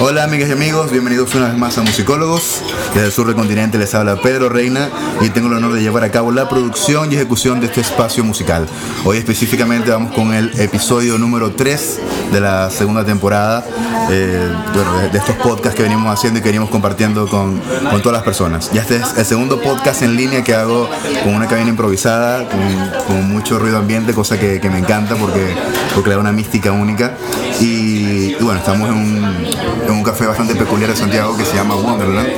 Hola 0.00 0.22
amigas 0.22 0.48
y 0.48 0.52
amigos, 0.52 0.92
bienvenidos 0.92 1.34
una 1.34 1.48
vez 1.48 1.58
más 1.58 1.76
a 1.76 1.82
Musicólogos. 1.82 2.62
Desde 2.94 3.06
el 3.06 3.12
sur 3.12 3.26
del 3.26 3.34
continente 3.34 3.78
les 3.78 3.96
habla 3.96 4.14
Pedro 4.22 4.48
Reina 4.48 4.88
y 5.20 5.30
tengo 5.30 5.48
el 5.48 5.54
honor 5.54 5.72
de 5.72 5.82
llevar 5.82 6.04
a 6.04 6.10
cabo 6.12 6.30
la 6.30 6.48
producción 6.48 7.10
y 7.10 7.16
ejecución 7.16 7.58
de 7.58 7.66
este 7.66 7.80
espacio 7.80 8.22
musical. 8.22 8.68
Hoy 9.04 9.18
específicamente 9.18 9.90
vamos 9.90 10.14
con 10.14 10.32
el 10.34 10.52
episodio 10.60 11.18
número 11.18 11.50
3 11.50 11.98
de 12.30 12.40
la 12.40 12.70
segunda 12.70 13.04
temporada 13.04 13.66
eh, 14.10 14.48
bueno, 14.72 14.98
de, 15.10 15.18
estos 15.18 15.34
podcasts 15.36 15.76
que 15.76 15.82
venimos 15.82 16.12
haciendo 16.12 16.38
y 16.38 16.42
que 16.42 16.48
venimos 16.48 16.70
compartiendo 16.70 17.26
con, 17.26 17.60
con, 17.90 18.00
todas 18.00 18.14
las 18.18 18.22
personas. 18.22 18.70
Ya 18.72 18.82
este 18.82 18.96
es 18.96 19.18
el 19.18 19.24
segundo 19.24 19.60
podcast 19.60 20.02
en 20.02 20.16
línea 20.16 20.44
que 20.44 20.54
hago 20.54 20.88
con 21.24 21.34
una 21.34 21.46
cabina 21.46 21.70
improvisada, 21.70 22.48
con, 22.48 23.28
mucho 23.28 23.58
ruido 23.58 23.78
ambiente, 23.78 24.14
cosa 24.14 24.38
que, 24.38 24.60
que, 24.60 24.70
me 24.70 24.78
encanta 24.78 25.16
porque, 25.16 25.54
porque 25.94 26.10
le 26.10 26.14
da 26.14 26.20
una 26.20 26.32
mística 26.32 26.72
única. 26.72 27.16
Y, 27.60 28.34
y 28.34 28.36
bueno, 28.40 28.60
estamos 28.60 28.88
en 28.88 28.94
un, 28.94 29.87
en 29.88 29.94
un 29.94 30.02
café 30.02 30.26
bastante 30.26 30.54
peculiar 30.54 30.90
de 30.90 30.96
Santiago 30.96 31.36
que 31.36 31.44
se 31.44 31.56
llama 31.56 31.74
Wonderland. 31.74 32.28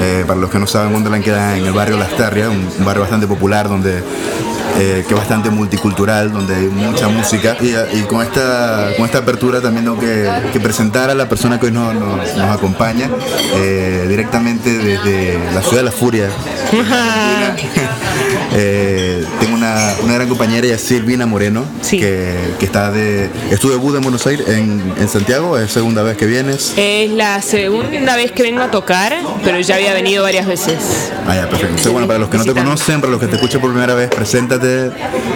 Eh, 0.00 0.24
para 0.26 0.40
los 0.40 0.50
que 0.50 0.58
no 0.58 0.66
saben, 0.66 0.92
Wonderland 0.92 1.24
queda 1.24 1.56
en 1.56 1.66
el 1.66 1.72
barrio 1.72 1.98
Las 1.98 2.16
Tarrias, 2.16 2.48
un, 2.48 2.68
un 2.78 2.84
barrio 2.84 3.02
bastante 3.02 3.26
popular 3.26 3.68
donde 3.68 4.02
eh, 4.78 5.04
que 5.06 5.14
es 5.14 5.20
bastante 5.20 5.50
multicultural, 5.50 6.32
donde 6.32 6.54
hay 6.54 6.68
mucha 6.68 7.08
música. 7.08 7.56
Y, 7.60 7.74
y, 7.98 8.02
con, 8.04 8.22
esta, 8.22 8.92
con 8.96 9.04
esta 9.04 9.18
apertura 9.18 9.60
también 9.60 9.84
tengo 9.84 9.98
que, 9.98 10.30
que 10.52 10.60
presentar 10.60 11.10
a 11.10 11.14
la 11.14 11.28
persona 11.28 11.58
que 11.58 11.66
hoy 11.66 11.72
nos, 11.72 11.94
nos, 11.94 12.36
nos 12.36 12.56
acompaña 12.56 13.10
eh, 13.56 14.06
directamente 14.08 14.70
desde 14.78 15.38
la 15.52 15.62
ciudad 15.62 15.78
de 15.78 15.82
la 15.82 15.92
furia. 15.92 16.30
eh, 18.62 19.24
tengo 19.40 19.54
una, 19.54 19.94
una, 20.02 20.14
gran 20.14 20.28
compañera, 20.28 20.66
ella 20.66 20.76
es 20.76 20.82
Silvina 20.82 21.24
Moreno, 21.24 21.64
sí. 21.80 21.98
que, 21.98 22.34
que, 22.58 22.64
está 22.66 22.90
de. 22.90 23.30
Es 23.50 23.58
tu 23.58 23.70
debut 23.70 23.96
en 23.96 24.02
Buenos 24.02 24.26
Aires, 24.26 24.46
en, 24.48 24.94
en 24.98 25.08
Santiago, 25.08 25.58
es 25.58 25.72
segunda 25.72 26.02
vez 26.02 26.16
que 26.16 26.26
vienes. 26.26 26.74
Es 26.76 27.10
la 27.10 27.40
segunda 27.40 28.16
vez 28.16 28.32
que 28.32 28.42
vengo 28.42 28.62
a 28.62 28.70
tocar, 28.70 29.16
pero 29.44 29.58
ya 29.60 29.76
había 29.76 29.94
venido 29.94 30.22
varias 30.22 30.46
veces. 30.46 31.10
Ah, 31.26 31.34
ya, 31.34 31.42
perfecto. 31.42 31.68
Entonces, 31.68 31.92
bueno, 31.92 32.06
para 32.06 32.18
los 32.18 32.28
que 32.28 32.38
no 32.38 32.44
te 32.44 32.52
conocen, 32.52 33.00
para 33.00 33.10
los 33.10 33.20
que 33.20 33.28
te 33.28 33.36
escuchan 33.36 33.60
por 33.60 33.70
primera 33.70 33.94
vez, 33.94 34.10
preséntate. 34.10 34.90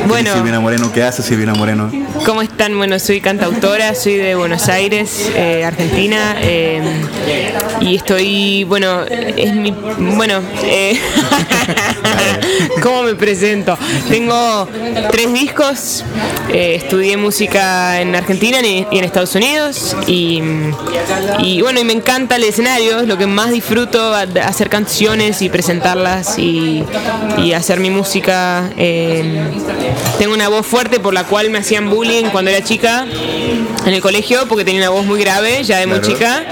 Bueno, 0.06 0.34
Silvina 0.34 0.60
Moreno, 0.60 0.92
¿qué 0.92 1.02
hace 1.02 1.22
Silvina 1.22 1.54
Moreno? 1.54 1.90
¿Cómo 2.26 2.42
están? 2.42 2.76
Bueno, 2.76 2.98
soy 2.98 3.20
cantautora, 3.20 3.94
soy 3.94 4.16
de 4.16 4.34
Buenos 4.34 4.68
Aires, 4.68 5.30
eh, 5.34 5.64
Argentina, 5.64 6.36
eh, 6.40 6.82
y 7.80 7.96
estoy, 7.96 8.64
bueno, 8.64 9.02
es 9.04 9.54
mi, 9.54 9.72
bueno, 10.16 10.40
eh, 10.62 10.98
¿cómo 12.82 13.02
me 13.02 13.13
presento? 13.14 13.76
Tengo 14.08 14.68
tres 15.10 15.32
discos, 15.32 16.04
eh, 16.52 16.74
estudié 16.76 17.16
música 17.16 18.00
en 18.00 18.14
Argentina 18.14 18.58
y 18.62 18.86
en 18.90 19.04
Estados 19.04 19.34
Unidos, 19.34 19.96
y, 20.06 20.42
y 21.40 21.60
bueno, 21.62 21.80
y 21.80 21.84
me 21.84 21.92
encanta 21.92 22.36
el 22.36 22.44
escenario, 22.44 23.00
es 23.00 23.08
lo 23.08 23.16
que 23.18 23.26
más 23.26 23.50
disfruto, 23.50 24.14
hacer 24.14 24.68
canciones 24.68 25.42
y 25.42 25.48
presentarlas 25.48 26.38
y, 26.38 26.84
y 27.38 27.52
hacer 27.52 27.80
mi 27.80 27.90
música. 27.90 28.70
Eh, 28.76 29.42
tengo 30.18 30.34
una 30.34 30.48
voz 30.48 30.66
fuerte 30.66 31.00
por 31.00 31.14
la 31.14 31.24
cual 31.24 31.50
me 31.50 31.58
hacían 31.58 31.90
bullying 31.90 32.24
cuando 32.32 32.50
era 32.50 32.62
chica 32.64 33.06
en 33.86 33.92
el 33.92 34.00
colegio 34.00 34.46
porque 34.48 34.64
tenía 34.64 34.80
una 34.82 34.90
voz 34.90 35.04
muy 35.04 35.20
grave 35.20 35.62
ya 35.64 35.78
de 35.78 35.86
muy 35.86 36.00
Claro. 36.00 36.14
chica 36.14 36.44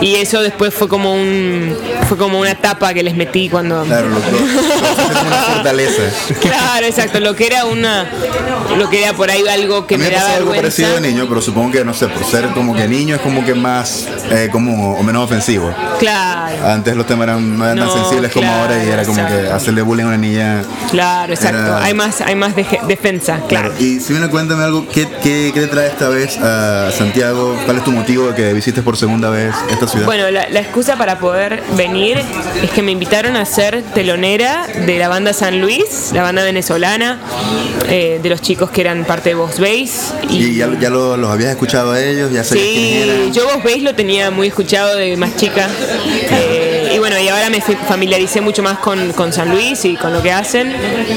y 0.00 0.16
eso 0.16 0.42
después 0.42 0.72
fue 0.74 0.88
como 0.88 1.14
un 1.14 1.76
fue 2.08 2.16
como 2.16 2.40
una 2.40 2.54
tapa 2.54 2.92
que 2.94 3.02
les 3.02 3.14
metí 3.14 3.48
cuando 3.48 3.82
Claro, 3.84 4.08
lo, 4.08 4.14
lo, 4.18 4.20
lo, 4.20 4.36
una 5.38 5.54
fortaleza. 5.54 6.02
claro 6.40 6.86
exacto 6.86 7.20
lo 7.20 7.34
que 7.34 7.46
era 7.46 7.64
una 7.66 8.06
lo 8.76 8.88
que 8.90 9.02
era 9.04 9.12
por 9.14 9.30
ahí 9.30 9.46
algo 9.48 9.86
que 9.86 9.94
A 9.94 9.98
mí 9.98 10.04
me 10.04 10.10
me 10.10 10.16
daba 10.16 10.28
algo 10.34 10.50
vergüenza 10.50 10.62
parecido 10.62 10.94
de 11.00 11.00
niño, 11.12 11.26
pero 11.28 11.40
supongo 11.40 11.72
que, 11.72 11.84
no 11.84 11.94
sé, 11.94 12.08
por 12.08 12.24
ser 12.24 12.48
como 12.50 12.74
que 12.74 12.86
niño 12.88 13.14
es 13.16 13.20
como 13.20 13.44
que 13.44 13.54
más, 13.54 14.06
eh, 14.30 14.48
como, 14.52 14.92
o 14.98 15.02
menos 15.02 15.24
ofensivo. 15.24 15.72
claro 15.98 16.66
Antes 16.66 16.94
los 16.96 17.06
temas 17.06 17.24
eran, 17.28 17.58
no 17.58 17.64
eran 17.64 17.78
tan 17.78 17.86
No, 17.86 17.92
sensibles 17.94 18.32
como 18.32 18.46
claro, 18.46 18.62
ahora 18.74 18.84
y 18.84 18.88
era 18.88 19.04
como 19.04 19.16
que 19.26 19.32
exacto. 19.34 19.54
hacerle 19.54 19.82
bullying 19.82 20.04
a 20.04 20.08
una 20.08 20.16
niña. 20.18 20.64
claro 20.90 21.32
exacto 21.32 21.58
Era- 21.58 21.84
hay 21.84 21.94
más 21.94 22.20
hay 22.20 22.34
más 22.34 22.54
deje- 22.54 22.80
defensa 22.86 23.40
claro 23.48 23.72
Y 23.78 24.00
si 24.00 24.12
me 24.12 24.28
cuéntame 24.28 24.64
algo, 24.64 24.86
¿qué, 24.88 25.06
qué, 25.22 25.50
qué 25.54 25.60
te 25.62 25.66
trae 25.68 25.86
esta 25.88 26.08
vez 26.08 26.36
a 26.38 26.90
Santiago? 26.92 27.56
¿Cuál 27.64 27.78
es 27.78 27.84
tu 27.84 27.92
motivo 27.92 28.28
de 28.28 28.34
que 28.34 28.52
visites 28.52 28.82
por 28.82 28.96
segunda 28.96 29.30
vez 29.30 29.54
esta 29.70 29.86
ciudad? 29.86 30.06
Bueno, 30.06 30.30
la, 30.30 30.48
la 30.48 30.60
excusa 30.60 30.96
para 30.96 31.18
poder 31.18 31.62
venir 31.76 32.18
es 32.62 32.70
que 32.70 32.82
me 32.82 32.92
invitaron 32.92 33.36
a 33.36 33.44
ser 33.44 33.82
telonera 33.94 34.66
de 34.86 34.98
la 34.98 35.08
banda 35.08 35.25
San 35.32 35.60
Luis, 35.60 36.10
la 36.12 36.22
banda 36.22 36.42
venezolana, 36.44 37.18
eh, 37.88 38.18
de 38.22 38.28
los 38.28 38.40
chicos 38.42 38.70
que 38.70 38.80
eran 38.80 39.04
parte 39.04 39.30
de 39.30 39.34
Vox 39.34 39.58
Base. 39.58 39.90
¿Y 40.30 40.56
ya, 40.56 40.68
ya 40.80 40.90
lo- 40.90 41.16
los 41.16 41.30
habías 41.30 41.50
escuchado 41.50 41.92
a 41.92 42.02
ellos? 42.02 42.30
¿Ya 42.32 42.44
Sí, 42.44 43.30
yo 43.32 43.44
Vox 43.44 43.62
Base 43.64 43.80
lo 43.80 43.94
tenía 43.94 44.30
muy 44.30 44.48
escuchado 44.48 44.96
de 44.96 45.16
más 45.16 45.36
chica. 45.36 45.68
Eh, 46.30 46.55
y 46.96 46.98
bueno, 46.98 47.18
y 47.18 47.28
ahora 47.28 47.50
me 47.50 47.60
familiaricé 47.60 48.40
mucho 48.40 48.62
más 48.62 48.78
con, 48.78 49.12
con 49.12 49.30
San 49.32 49.50
Luis 49.50 49.84
y 49.84 49.96
con 49.96 50.12
lo 50.14 50.22
que 50.22 50.32
hacen. 50.32 50.72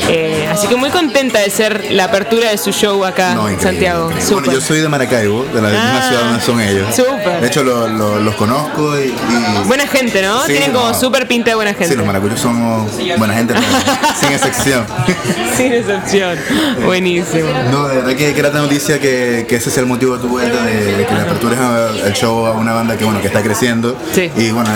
Eh, 0.09 0.45
así 0.51 0.67
que 0.67 0.75
muy 0.75 0.89
contenta 0.89 1.39
de 1.39 1.49
ser 1.49 1.91
la 1.91 2.05
apertura 2.05 2.49
de 2.51 2.57
su 2.57 2.71
show 2.73 3.05
acá 3.05 3.33
No, 3.33 3.47
en 3.47 3.59
Santiago. 3.61 4.09
Bueno, 4.31 4.51
yo 4.51 4.59
soy 4.61 4.79
de 4.81 4.89
Maracaibo, 4.89 5.45
de 5.45 5.61
la 5.61 5.69
misma 5.69 5.99
Ah, 5.99 6.07
ciudad 6.09 6.23
donde 6.25 6.41
son 6.41 6.59
ellos. 6.61 6.93
súper. 6.95 7.39
De 7.41 7.47
hecho, 7.47 7.63
lo- 7.63 7.87
lo- 7.87 8.19
los 8.19 8.35
conozco 8.35 8.99
y... 8.99 9.05
y- 9.05 9.67
Buena 9.67 9.87
gente, 9.87 10.21
¿no? 10.21 10.41
Sí, 10.45 10.51
Tienen 10.53 10.73
como 10.73 10.93
súper 10.93 11.27
pinta 11.27 11.51
de 11.51 11.55
buena 11.55 11.71
gente. 11.71 11.89
Sí, 11.89 11.95
los 11.95 12.05
maracuyos 12.05 12.39
somos 12.39 12.91
buena 13.17 13.33
gente, 13.35 13.53
sin 14.19 14.31
excepción. 14.33 14.85
Sin 15.55 15.73
excepción. 15.73 16.37
Buenísimo. 16.85 17.49
No, 17.71 17.87
de 17.87 17.97
verdad 17.97 18.15
que, 18.15 18.31
tan 18.41 18.53
noticia 18.53 18.99
que, 18.99 19.45
que 19.47 19.57
ese 19.57 19.69
es 19.69 19.77
el 19.77 19.85
motivo 19.85 20.15
de 20.15 20.21
tu 20.21 20.27
vuelta, 20.29 20.63
de, 20.63 20.95
de 20.97 21.05
que 21.05 21.13
le 21.13 21.21
apertures 21.21 21.59
a- 21.59 21.89
el 22.07 22.13
show 22.13 22.45
a 22.45 22.51
una 22.51 22.73
banda 22.73 22.97
que 22.97 23.03
bueno 23.03 23.21
que 23.21 23.27
está 23.27 23.41
creciendo. 23.43 23.97
Sí. 24.13 24.31
Y 24.37 24.51
bueno, 24.51 24.69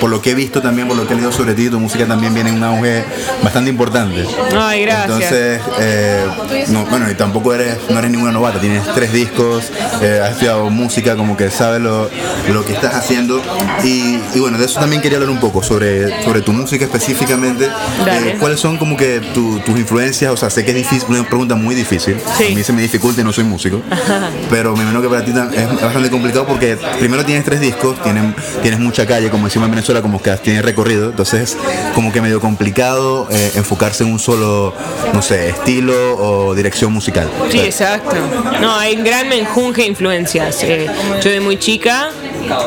por 0.00 0.08
lo 0.10 0.20
que 0.22 0.30
he 0.30 0.34
visto 0.34 0.49
también, 0.60 0.88
por 0.88 0.96
lo 0.96 1.06
que 1.06 1.12
he 1.12 1.16
leído 1.16 1.30
sobre 1.32 1.54
ti, 1.54 1.68
tu 1.70 1.78
música 1.78 2.06
también 2.06 2.34
viene 2.34 2.50
en 2.50 2.56
un 2.56 2.64
auge 2.64 3.04
bastante 3.42 3.70
importante. 3.70 4.26
Ay, 4.58 4.82
gracias. 4.82 5.04
Entonces, 5.04 5.60
eh, 5.80 6.24
no, 6.68 6.84
bueno, 6.86 7.08
y 7.10 7.14
tampoco 7.14 7.54
eres, 7.54 7.76
no 7.88 7.98
eres 7.98 8.10
ninguna 8.10 8.32
novata, 8.32 8.58
tienes 8.60 8.82
tres 8.94 9.12
discos, 9.12 9.70
eh, 10.02 10.20
has 10.24 10.32
estudiado 10.32 10.68
música, 10.70 11.14
como 11.16 11.36
que 11.36 11.50
sabes 11.50 11.80
lo, 11.80 12.10
lo 12.52 12.64
que 12.64 12.72
estás 12.72 12.94
haciendo. 12.94 13.40
Y, 13.84 14.18
y 14.34 14.40
bueno, 14.40 14.58
de 14.58 14.64
eso 14.64 14.80
también 14.80 15.00
quería 15.00 15.18
hablar 15.18 15.30
un 15.30 15.40
poco, 15.40 15.62
sobre, 15.62 16.24
sobre 16.24 16.40
tu 16.42 16.52
música 16.52 16.84
específicamente. 16.84 17.66
Eh, 17.66 18.36
¿Cuáles 18.40 18.58
son 18.58 18.76
como 18.78 18.96
que 18.96 19.20
tu- 19.32 19.60
tus 19.60 19.78
influencias? 19.78 20.32
O 20.32 20.36
sea, 20.36 20.50
sé 20.50 20.64
que 20.64 20.70
es 20.72 20.76
difícil, 20.76 21.04
una 21.08 21.24
pregunta 21.28 21.54
muy 21.54 21.74
difícil. 21.74 22.16
Sí. 22.36 22.46
A 22.52 22.54
mí 22.56 22.62
se 22.64 22.72
me 22.72 22.82
dificulta 22.82 23.20
y 23.20 23.24
no 23.24 23.32
soy 23.32 23.44
músico. 23.44 23.80
Pero 24.50 24.74
me 24.74 24.82
imagino 24.82 25.02
que 25.02 25.08
para 25.08 25.24
ti 25.24 25.30
es 25.30 25.80
bastante 25.82 26.10
complicado 26.10 26.46
porque 26.46 26.76
primero 26.98 27.24
tienes 27.24 27.44
tres 27.44 27.60
discos, 27.60 28.02
tienen, 28.02 28.34
tienes 28.62 28.80
mucha 28.80 29.06
calle, 29.06 29.28
como 29.30 29.46
decimos 29.46 29.66
en 29.66 29.72
Venezuela, 29.72 30.00
como 30.02 30.20
que 30.22 30.30
tienes 30.42 30.64
recorrido. 30.64 31.10
Entonces, 31.10 31.56
como 31.94 32.12
que 32.12 32.20
medio 32.20 32.40
complicado 32.40 33.28
eh, 33.30 33.52
enfocarse 33.54 34.04
en 34.04 34.12
un 34.12 34.18
solo, 34.18 34.74
no 35.12 35.22
sé, 35.22 35.50
estilo 35.50 36.16
o 36.16 36.54
dirección 36.54 36.92
musical. 36.92 37.28
Sí, 37.50 37.60
exacto. 37.60 38.16
No, 38.60 38.76
hay 38.76 38.96
gran 38.96 39.28
menjunje 39.28 39.82
de 39.82 39.88
influencias. 39.88 40.62
Eh, 40.62 40.86
yo 41.22 41.30
de 41.30 41.40
muy 41.40 41.58
chica, 41.58 42.10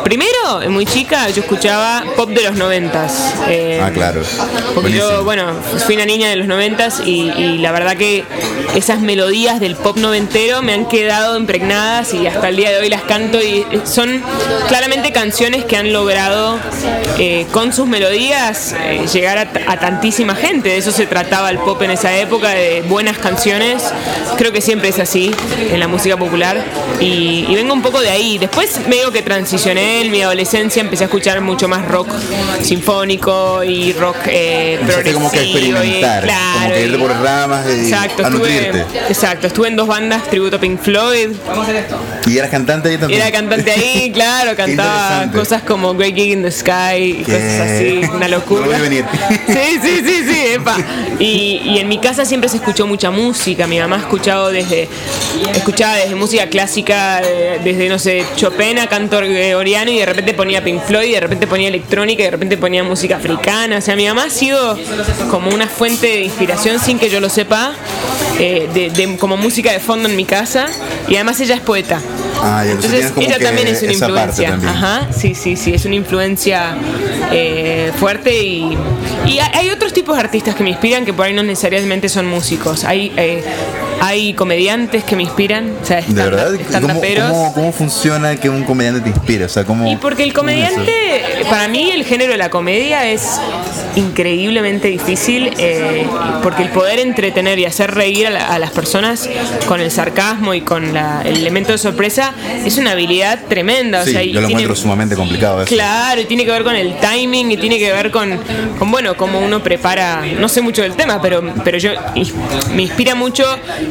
primero, 0.04 0.70
muy 0.70 0.86
chica, 0.86 1.30
yo 1.30 1.42
escuchaba 1.42 2.04
pop 2.16 2.30
de 2.30 2.42
los 2.44 2.56
noventas. 2.56 3.34
Eh, 3.50 3.80
Ah, 3.84 3.92
claro. 3.92 4.22
Porque 4.74 4.90
Buenísimo. 4.92 5.10
yo, 5.12 5.24
bueno, 5.24 5.54
fui 5.86 5.96
una 5.96 6.06
niña 6.06 6.30
de 6.30 6.36
los 6.38 6.48
noventas 6.48 7.02
y, 7.06 7.30
y 7.32 7.58
la 7.58 7.72
verdad 7.72 7.98
que 7.98 8.24
esas 8.76 9.00
melodías 9.02 9.60
del 9.60 9.76
pop 9.76 9.98
noventero 9.98 10.62
me 10.62 10.74
han 10.74 10.86
quedado 10.86 11.38
impregnadas 11.38 12.14
y 12.14 12.26
hasta 12.28 12.50
el 12.50 12.56
día 12.56 12.72
de 12.72 12.78
hoy 12.80 12.90
las 12.90 13.02
canto 13.04 13.40
y 13.42 13.66
son 13.86 14.22
claramente 14.68 15.12
canciones 15.12 15.66
que 15.66 15.76
han 15.78 15.92
logrado 15.92 16.58
eh, 17.20 17.46
con 17.52 17.74
sus 17.74 17.88
melodías 17.88 18.74
eh, 18.86 19.06
llegar 19.12 19.38
a, 19.38 19.72
a 19.72 19.78
tantísima 19.80 20.36
gente. 20.36 20.70
De 20.70 20.78
eso 20.78 20.92
se 20.92 21.06
trataba 21.06 21.50
el 21.50 21.58
pop 21.60 21.82
en 21.82 21.92
esa 21.92 22.16
época, 22.18 22.50
de 22.50 22.82
buenas 22.84 23.18
canciones. 23.18 23.84
Creo 24.38 24.52
que 24.52 24.62
siempre 24.62 24.90
es 24.90 25.00
así 25.00 25.32
en 25.72 25.80
la 25.80 25.88
música 25.88 26.16
popular 26.18 26.64
y, 27.00 27.46
y 27.50 27.56
vengo 27.56 27.74
un 27.74 27.82
poco 27.82 28.00
de 28.02 28.10
ahí. 28.10 28.38
Después 28.38 28.80
medio 28.88 29.12
que 29.12 29.22
transicioné 29.22 29.73
en 29.78 30.12
mi 30.12 30.22
adolescencia, 30.22 30.82
empecé 30.82 31.04
a 31.04 31.08
escuchar 31.08 31.42
mucho 31.42 31.68
más 31.68 31.88
rock 31.88 32.10
sinfónico 32.62 33.64
y 33.64 33.94
rock 33.94 34.18
eh, 34.28 34.78
Empezaste 34.80 35.14
como 35.14 35.32
que 35.32 35.38
a 35.38 35.42
progresivo 35.42 35.78
y- 35.84 35.88
experimentar, 35.90 36.24
claro, 36.24 36.62
como 36.62 36.74
que 36.74 36.86
y- 36.86 36.98
por 36.98 37.12
ramas 37.22 37.66
y 37.68 37.72
Exacto, 37.84 38.26
a 38.26 38.30
estuve, 38.30 38.86
exacto, 39.10 39.48
estuve 39.48 39.68
en 39.68 39.76
dos 39.76 39.88
bandas 39.88 40.24
tributo 40.30 40.56
a 40.58 40.60
Pink 40.60 40.80
Floyd. 40.82 41.30
Y 42.26 42.38
eras 42.38 42.50
cantante 42.50 42.90
ahí 42.90 42.98
también. 42.98 43.22
Era 43.22 43.32
cantante 43.32 43.72
ahí, 43.72 44.12
claro, 44.14 44.56
cantaba 44.56 45.30
cosas 45.32 45.62
como 45.64 45.94
Great 45.96 46.16
Gig 46.16 46.32
in 46.34 46.44
the 46.44 46.52
Sky 46.52 46.96
y 47.20 47.24
¿Qué? 47.24 47.32
cosas 47.34 47.62
así, 47.62 48.02
una 48.14 48.28
locura. 48.28 48.66
No 48.66 48.72
lo 48.72 48.78
vi 48.78 48.82
venir. 48.82 49.06
Sí, 49.48 49.80
sí, 49.82 50.02
sí, 50.06 50.24
sí, 50.28 50.40
epa. 50.54 50.78
Y, 51.20 51.62
y 51.66 51.80
en 51.80 51.88
mi 51.88 51.98
casa 52.00 52.26
siempre 52.26 52.50
se 52.50 52.58
escuchó 52.58 52.88
mucha 52.88 53.12
música. 53.12 53.68
Mi 53.68 53.80
mamá 53.80 53.98
ha 53.98 54.00
escuchado 54.00 54.50
desde, 54.50 54.88
escuchaba 55.54 55.96
desde 55.96 56.16
música 56.16 56.48
clásica, 56.48 57.22
eh, 57.24 57.60
desde, 57.64 57.90
no 57.90 58.00
sé, 58.00 58.26
Chopin 58.36 58.80
a 58.80 58.88
canto 58.88 59.18
y 59.68 60.00
de 60.00 60.06
repente 60.06 60.34
ponía 60.34 60.64
Pink 60.64 60.82
Floyd, 60.84 61.08
y 61.10 61.12
de 61.14 61.20
repente 61.20 61.48
ponía 61.48 61.68
electrónica 61.70 62.22
y 62.22 62.26
de 62.26 62.32
repente 62.32 62.58
ponía 62.58 62.84
música 62.84 63.18
africana. 63.18 63.78
O 63.78 63.82
sea, 63.82 63.96
mi 63.96 64.06
mamá 64.08 64.26
ha 64.26 64.30
sido 64.30 64.78
como 65.32 65.50
una 65.52 65.68
fuente 65.68 66.08
de 66.08 66.22
inspiración 66.24 66.80
sin 66.80 67.00
que 67.00 67.10
yo 67.10 67.20
lo 67.20 67.30
sepa, 67.30 67.74
eh, 68.40 68.68
de, 68.74 68.90
de- 68.90 69.18
como 69.18 69.38
música 69.38 69.72
de 69.72 69.80
fondo 69.80 70.08
en 70.10 70.16
mi 70.16 70.26
casa. 70.26 70.68
Y 71.08 71.16
además 71.16 71.40
ella 71.42 71.56
es 71.56 71.62
poeta. 71.62 72.00
Ah, 72.42 72.64
entonces 72.68 73.12
como 73.12 73.26
ella 73.28 73.40
también 73.40 73.68
es 73.70 73.82
una 73.84 73.94
influencia. 73.94 74.50
Ajá, 74.70 75.08
sí, 75.18 75.34
sí, 75.36 75.56
sí, 75.56 75.74
es 75.74 75.86
una 75.86 75.96
influencia 75.96 76.76
eh, 77.32 77.92
fuerte 77.98 78.44
y, 78.44 78.78
y 79.26 79.40
hay 79.40 79.50
hay 79.54 79.70
otros 79.70 79.94
tipos 79.94 80.16
de 80.16 80.22
artistas 80.24 80.56
que 80.56 80.64
me 80.64 80.70
inspiran 80.72 81.06
que 81.06 81.14
por 81.14 81.26
ahí 81.26 81.34
no 81.34 81.42
necesariamente 81.44 82.10
son 82.10 82.26
músicos. 82.26 82.84
Hay, 82.84 83.14
eh, 83.16 83.44
hay 84.04 84.34
comediantes 84.34 85.06
que 85.06 85.16
me 85.16 85.24
inspiran, 85.24 85.72
o 85.82 85.86
sea, 85.86 86.02
¿De 86.02 86.14
verdad? 86.14 86.52
¿Cómo, 86.82 87.00
cómo, 87.00 87.54
cómo 87.54 87.72
funciona 87.72 88.36
que 88.36 88.50
un 88.50 88.64
comediante 88.66 89.00
te 89.00 89.10
inspire? 89.10 89.46
O 89.46 89.50
sea, 89.50 89.64
¿cómo, 89.64 89.90
Y 89.90 89.96
porque 89.96 90.24
el 90.24 90.34
comediante, 90.34 91.13
para 91.50 91.68
mí 91.68 91.92
el 91.92 92.04
género 92.06 92.32
de 92.34 92.38
la 92.38 92.50
comedia 92.50 93.10
es 93.10 93.40
increíblemente 93.96 94.88
difícil, 94.88 95.52
eh, 95.58 96.06
porque 96.42 96.64
el 96.64 96.70
poder 96.70 97.00
entretener 97.00 97.60
y 97.60 97.66
hacer 97.66 97.94
reír 97.94 98.28
a, 98.28 98.30
la- 98.32 98.48
a 98.48 98.60
las 98.60 98.72
personas 98.72 99.30
con 99.68 99.80
el 99.82 99.92
sarcasmo 99.92 100.54
y 100.54 100.62
con 100.62 100.94
la- 100.94 101.22
el 101.24 101.38
elemento 101.38 101.72
de 101.72 101.78
sorpresa 101.78 102.34
es 102.66 102.78
una 102.78 102.92
habilidad 102.92 103.40
tremenda. 103.48 104.02
o 104.02 104.06
Sí, 104.06 104.12
sea, 104.12 104.22
yo 104.24 104.34
lo 104.34 104.48
tiene- 104.48 104.64
encuentro 104.64 104.76
sumamente 104.76 105.16
complicado 105.16 105.62
eso. 105.62 105.74
Claro, 105.74 106.22
y 106.22 106.26
tiene 106.26 106.46
que 106.46 106.52
ver 106.52 106.64
con 106.64 106.76
el 106.76 106.96
timing 107.00 107.52
y 107.52 107.58
tiene 107.58 107.78
que 107.78 107.92
ver 107.92 108.10
con, 108.12 108.40
con 108.80 108.90
bueno, 108.92 109.16
cómo 109.16 109.40
uno 109.40 109.62
prepara, 109.62 110.24
no 110.40 110.48
sé 110.50 110.62
mucho 110.62 110.82
del 110.82 110.94
tema, 110.94 111.22
pero, 111.22 111.44
pero 111.64 111.78
yo 111.78 111.92
me 112.74 112.82
inspira 112.84 113.16
mucho 113.16 113.44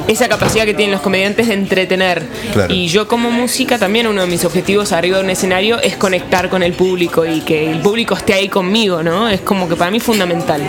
esa 0.08 0.28
capacidad 0.28 0.64
que 0.64 0.74
tienen 0.74 0.92
los 0.92 1.00
comediantes 1.02 1.48
de 1.48 1.54
entretener. 1.54 2.22
Claro. 2.52 2.72
Y 2.74 2.88
yo 2.88 3.06
como 3.08 3.30
música 3.30 3.78
también 3.78 4.06
uno 4.06 4.22
de 4.22 4.26
mis 4.26 4.44
objetivos 4.44 4.92
arriba 4.92 5.18
de 5.18 5.24
un 5.24 5.30
escenario 5.30 5.80
es 5.80 5.96
conectar 5.96 6.48
con 6.48 6.62
el 6.62 6.72
público 6.72 7.24
y 7.24 7.40
que 7.42 7.70
el 7.70 7.80
público 7.80 8.14
esté 8.14 8.34
ahí 8.34 8.48
conmigo, 8.48 9.02
¿no? 9.02 9.28
Es 9.28 9.40
como 9.40 9.68
que 9.68 9.76
para 9.76 9.90
mí 9.90 10.00
fundamental. 10.00 10.62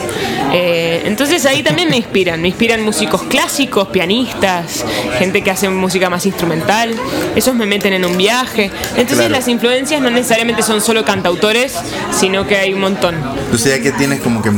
Eh, 0.53 1.01
entonces 1.05 1.45
ahí 1.45 1.63
también 1.63 1.89
me 1.89 1.97
inspiran, 1.97 2.41
me 2.41 2.49
inspiran 2.49 2.81
músicos 2.83 3.23
clásicos, 3.23 3.87
pianistas, 3.87 4.85
gente 5.17 5.41
que 5.41 5.51
hace 5.51 5.69
música 5.69 6.09
más 6.09 6.25
instrumental, 6.25 6.93
esos 7.35 7.55
me 7.55 7.65
meten 7.65 7.93
en 7.93 8.05
un 8.05 8.17
viaje. 8.17 8.69
Entonces 8.91 9.17
Claro. 9.17 9.31
las 9.33 9.47
influencias 9.47 10.01
no 10.01 10.09
necesariamente 10.09 10.61
son 10.63 10.81
solo 10.81 11.03
cantautores, 11.05 11.75
sino 12.11 12.45
que 12.45 12.57
hay 12.57 12.73
un 12.73 12.81
montón. 12.81 13.15
Entonces 13.45 13.77
ya 13.77 13.81
que 13.81 13.91
tienes 13.91 14.19
como 14.21 14.41
que 14.41 14.51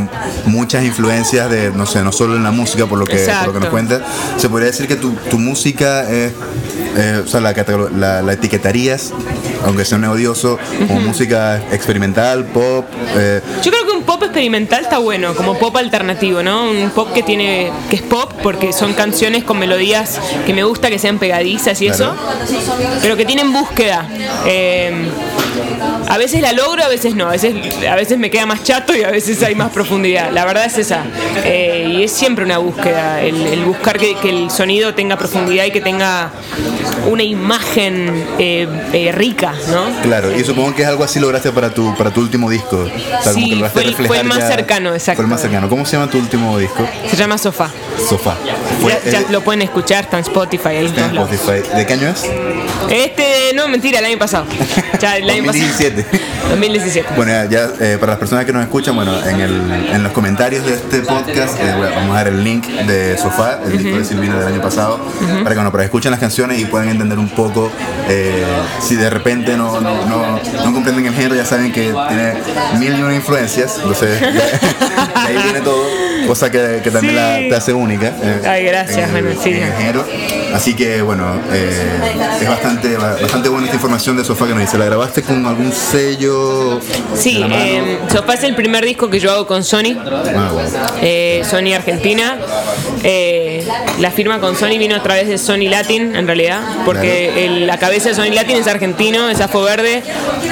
muchas 0.46 0.84
influencias 0.84 1.50
de, 1.50 1.72
no 1.72 1.86
sé, 1.86 2.02
no 2.04 2.12
solo 2.12 2.36
en 2.36 2.44
la 2.44 2.52
música, 2.52 2.86
por 2.88 2.98
lo 3.00 3.06
que, 3.06 3.18
por 3.18 3.48
lo 3.48 3.54
que 3.54 3.60
nos 3.60 3.70
cuentas, 3.70 4.02
se 4.38 4.50
podría 4.50 4.72
decir 4.72 4.88
que 4.88 4.96
tu, 4.96 5.12
tu 5.30 5.38
música 5.40 6.02
es, 6.10 6.34
eh, 6.98 7.22
o 7.24 7.28
sea, 7.28 7.40
la, 7.42 7.54
la, 7.96 8.22
la 8.22 8.34
etiquetarías, 8.34 9.14
aunque 9.66 9.84
sea 9.84 9.98
un 9.98 10.06
odioso, 10.06 10.58
como 10.88 11.00
música 11.02 11.58
experimental, 11.72 12.46
pop, 12.46 12.86
eh, 13.18 13.42
Yo 13.64 13.72
creo 13.72 13.86
que 13.86 13.92
un 13.92 14.04
pop 14.16 14.24
experimental 14.24 14.82
está 14.84 14.98
bueno, 15.00 15.36
como 15.36 15.58
pop 15.60 15.76
alternativo, 15.76 16.42
¿no? 16.42 16.70
Un 16.70 16.90
pop 16.92 17.12
que 17.14 17.22
tiene 17.22 17.70
que 17.90 17.98
es 17.98 18.02
pop 18.02 18.32
porque 18.42 18.72
son 18.72 18.94
canciones 18.94 19.44
con 19.44 19.60
melodías 19.60 20.20
que 20.46 20.54
me 20.54 20.64
gusta 20.64 20.90
que 20.90 21.00
sean 21.00 21.20
pegadizas 21.20 21.82
y 21.82 21.88
Claro. 21.88 22.14
eso, 22.46 22.76
pero 23.02 23.18
que 23.18 23.26
tienen 23.26 23.52
búsqueda. 23.52 24.08
Eh, 24.46 24.94
a 26.08 26.18
veces 26.18 26.42
la 26.42 26.54
logro, 26.54 26.84
a 26.84 26.88
veces 26.88 27.16
no. 27.16 27.28
A 27.28 27.32
veces, 27.32 27.56
a 27.90 27.96
veces 27.96 28.18
me 28.18 28.30
queda 28.30 28.46
más 28.46 28.64
chato 28.64 28.96
y 28.96 29.04
a 29.04 29.12
veces 29.12 29.42
hay 29.44 29.56
más 29.56 29.72
profundidad. 29.72 30.32
La 30.32 30.46
verdad 30.46 30.66
es 30.66 30.78
esa. 30.78 31.04
Eh, 31.44 31.94
y 31.98 32.04
es 32.04 32.12
siempre 32.12 32.46
una 32.46 32.58
búsqueda, 32.60 33.22
el, 33.22 33.36
el 33.48 33.66
buscar 33.66 33.98
que, 34.00 34.16
que 34.16 34.30
el 34.30 34.50
sonido 34.52 34.94
tenga 34.94 35.18
profundidad 35.18 35.66
y 35.66 35.72
que 35.72 35.82
tenga 35.82 36.32
una 37.10 37.24
imagen 37.24 38.26
eh, 38.40 38.68
eh, 38.94 39.12
rica, 39.12 39.54
¿no? 39.70 40.02
Claro, 40.02 40.36
y 40.38 40.44
supongo 40.44 40.74
que 40.76 40.82
es 40.84 40.88
algo 40.88 41.04
así 41.04 41.20
lograste 41.20 41.52
para 41.52 41.74
tu, 41.74 41.94
para 41.96 42.12
tu 42.12 42.22
último 42.22 42.50
disco. 42.50 42.78
O 42.78 43.24
sea, 43.24 43.34
como 43.34 43.46
Sí, 43.46 43.50
que 43.50 43.56
lograste 44.06 44.08
fue 44.08 44.20
el- 44.20 44.26
más 44.42 44.48
cercano, 44.56 44.94
exacto. 44.94 45.16
Fue 45.18 45.26
el 45.26 45.30
más 45.32 45.42
cercano. 45.42 45.70
¿Cómo 45.70 45.86
se 45.86 45.98
llama 45.98 46.10
tu 46.12 46.18
último 46.20 46.58
disco? 46.58 46.88
Se 47.10 47.16
llama 47.16 47.38
Sofá. 47.38 47.70
Sofá. 48.10 48.36
Fue- 48.82 49.00
Ya, 49.06 49.22
ya 49.22 49.30
lo 49.30 49.42
pueden 49.42 49.62
escuchar, 49.62 50.04
está 50.06 50.18
en 50.18 50.24
Spotify, 50.24 50.68
ahí 50.70 50.78
en 50.78 50.86
está 50.88 50.96
todos 50.98 51.10
en 51.10 51.16
lados. 51.16 51.32
Spotify. 51.32 51.76
¿De 51.78 51.86
qué 51.86 51.94
año 51.94 52.08
es? 52.10 52.24
Este, 52.90 53.52
no, 53.56 53.68
mentira, 53.68 54.00
el 54.00 54.06
año 54.06 54.18
pasado. 54.20 54.46
Ya, 55.02 55.18
el 55.18 55.30
año 55.30 55.44
2017. 55.44 56.04
pasado. 56.04 56.50
2017. 56.52 57.10
Bueno, 57.18 57.32
ya, 57.50 57.68
eh, 57.82 57.98
para 58.00 58.14
las 58.14 58.20
personas 58.20 58.46
que 58.46 58.54
nos 58.54 58.64
escuchan, 58.64 58.96
bueno, 58.96 59.14
en, 59.28 59.42
el, 59.42 59.90
en 59.94 60.04
los 60.04 60.14
comentarios 60.14 60.66
de 60.66 60.74
este 60.76 61.00
podcast 61.02 61.60
eh, 61.60 61.74
vamos 61.96 62.12
a 62.12 62.14
dar 62.14 62.28
el 62.30 62.42
link 62.44 62.66
de 62.66 63.18
Sofá, 63.18 63.60
el 63.66 63.78
disco 63.78 63.98
de 63.98 64.06
Silvina 64.06 64.38
del 64.40 64.54
año 64.54 64.62
pasado, 64.62 65.00
para 65.44 65.50
que 65.50 65.56
bueno, 65.56 65.72
para 65.72 65.84
que 65.84 65.88
escuchen 65.88 66.12
las 66.12 66.20
canciones 66.20 66.60
y 66.60 66.66
puedan 66.66 66.88
entender 66.88 67.20
un 67.20 67.28
poco 67.30 67.70
eh, 68.08 68.46
si 68.82 68.96
de 68.96 69.10
repente 69.10 69.58
no, 69.58 69.82
no, 69.82 70.06
no, 70.06 70.40
no 70.64 70.74
comprenden 70.74 71.08
el 71.08 71.14
género, 71.14 71.36
ya 71.36 71.46
saben 71.46 71.74
que 71.74 71.94
tiene 72.08 72.34
mil 72.80 72.98
y 72.98 73.02
una 73.02 73.16
influencias, 73.16 73.80
entonces 74.04 74.20
ya- 74.22 75.28
de 75.28 75.38
ahí 75.38 75.44
viene 75.44 75.62
todo, 75.62 75.84
cosa 76.28 76.52
que, 76.52 76.82
que 76.84 76.92
también 76.92 77.14
Sí. 77.16 77.20
la, 77.20 77.36
te 77.50 77.56
hace 77.56 77.74
única. 77.74 78.08
eh, 78.22 78.42
Ay, 78.48 78.66
gracias, 78.66 79.10
en 79.10 79.12
bueno, 79.12 79.42
sí. 79.42 79.50
en. 79.52 80.06
Así 80.54 80.74
que 80.74 81.02
bueno, 81.02 81.36
eh, 81.52 81.82
es 82.42 82.48
bastante, 82.50 82.96
bastante 82.96 83.50
buena 83.50 83.66
esta 83.66 83.76
información 83.76 84.16
de 84.16 84.24
Sofá 84.24 84.46
que 84.48 84.52
nos 84.54 84.62
dice. 84.62 84.78
¿La 84.78 84.86
grabaste 84.86 85.22
con 85.22 85.46
algún 85.46 85.72
sello? 85.74 86.80
Sí, 87.16 87.44
eh, 87.52 88.00
Sofá 88.12 88.36
es 88.36 88.44
el 88.44 88.56
primer 88.56 88.86
disco 88.86 89.10
que 89.10 89.20
yo 89.20 89.32
hago 89.32 89.46
con 89.48 89.64
Sony. 89.64 89.98
Ah, 90.06 90.52
Sony 91.50 91.74
Argentina. 91.76 92.38
Eh, 93.04 93.55
la 94.00 94.12
firma 94.12 94.40
con 94.40 94.56
Sony 94.56 94.78
vino 94.78 94.96
a 94.96 95.04
través 95.04 95.28
de 95.28 95.38
Sony 95.38 95.70
Latin, 95.70 96.16
en 96.16 96.28
realidad, 96.28 96.62
porque 96.86 97.46
el- 97.46 97.68
la 97.68 97.78
cabeza 97.78 98.10
de 98.10 98.16
Sony 98.16 98.34
Latin 98.34 98.58
es 98.58 98.68
argentino, 98.68 99.30
es 99.30 99.42
afo 99.42 99.62
verde, 99.64 100.04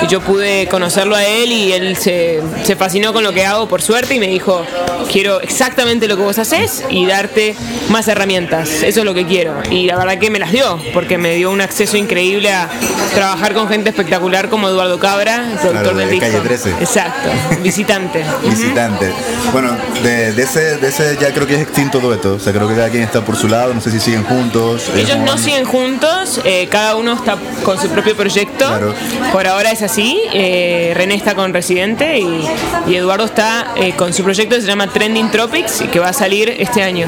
y 0.04 0.08
yo 0.08 0.22
pude 0.22 0.68
conocerlo 0.68 1.16
a 1.16 1.26
él 1.26 1.52
y 1.52 1.72
él 1.74 1.96
se, 1.98 2.42
se 2.64 2.76
fascinó 2.76 3.14
con 3.14 3.24
lo 3.24 3.34
que 3.34 3.46
hago, 3.46 3.68
por 3.68 3.82
suerte, 3.82 4.16
y 4.16 4.20
me 4.20 4.28
dijo, 4.28 4.66
quiero 5.12 5.42
exactamente 5.42 6.08
lo 6.08 6.16
que 6.16 6.24
vos 6.24 6.38
haces 6.40 6.84
y 6.90 7.06
darte 7.06 7.56
más 7.90 8.08
herramientas, 8.08 8.70
eso 8.84 9.00
es 9.02 9.06
lo 9.06 9.14
que 9.14 9.26
quiero. 9.26 9.54
Y 9.70 9.86
la 9.88 9.98
verdad 9.98 10.18
que 10.18 10.30
me 10.30 10.40
las 10.40 10.52
dio, 10.52 10.80
porque 10.94 11.18
me 11.18 11.36
dio 11.36 11.52
un 11.52 11.62
acceso 11.62 11.98
increíble 11.98 12.52
a 12.52 12.70
trabajar 13.14 13.54
con 13.54 13.68
gente 13.68 13.90
espectacular 13.90 14.50
como 14.50 14.68
Eduardo 14.70 15.00
Cabra, 15.00 15.52
el 15.52 15.58
productor 15.60 15.84
Claro, 15.94 15.98
de 15.98 16.06
del. 16.08 16.20
Calle 16.20 16.40
13. 16.40 16.70
Exacto, 16.80 17.30
visitante. 17.62 18.24
Visitante. 18.44 19.12
Bueno, 19.52 19.76
de, 20.04 20.32
de 20.34 20.44
ese, 20.44 20.78
de 20.78 20.88
ese 20.88 21.18
ya 21.20 21.34
creo 21.34 21.46
que 21.48 21.56
es 21.56 21.62
extinto 21.62 22.00
dueto. 22.00 22.36
O 22.36 22.40
sea, 22.40 22.54
creo 22.54 22.68
que 22.68 22.76
cada 22.76 22.90
quien 22.90 23.04
está 23.14 23.24
por 23.24 23.36
su 23.36 23.48
lado. 23.48 23.74
No 23.74 23.82
sé 23.82 23.92
si 23.92 24.00
siguen 24.00 24.24
juntos. 24.24 24.90
Ellos 24.96 25.12
¿cómo 25.12 25.26
no 25.26 25.38
siguen 25.38 25.66
juntos, 25.66 26.42
eh, 26.46 26.68
cada 26.70 26.96
uno 26.96 27.14
está 27.14 27.38
con 27.64 27.80
su 27.80 27.88
propio 27.90 28.16
proyecto. 28.16 28.66
Claro. 28.66 28.96
Por 29.32 29.48
ahora 29.48 29.72
es 29.72 29.84
así. 29.84 30.20
eh, 30.34 30.94
René 30.96 31.14
está 31.16 31.36
con 31.36 31.54
Residente 31.54 32.20
y, 32.20 32.44
y 32.88 32.96
Eduardo 32.96 33.26
está 33.26 33.74
eh, 33.76 33.94
con 33.96 34.14
su 34.14 34.24
proyecto 34.24 34.56
que 34.56 34.62
se 34.62 34.68
llama 34.68 34.88
Trending 34.88 35.30
Tropics 35.30 35.82
y 35.82 35.88
que 35.88 36.00
va 36.00 36.10
a 36.10 36.14
salir 36.14 36.50
este 36.58 36.82
año. 36.82 37.08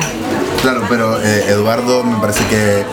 Claro, 0.66 0.84
pero 0.90 1.22
eh, 1.22 1.46
Eduardo 1.50 2.04
me 2.04 2.20
parece 2.20 2.44
que, 2.48 2.84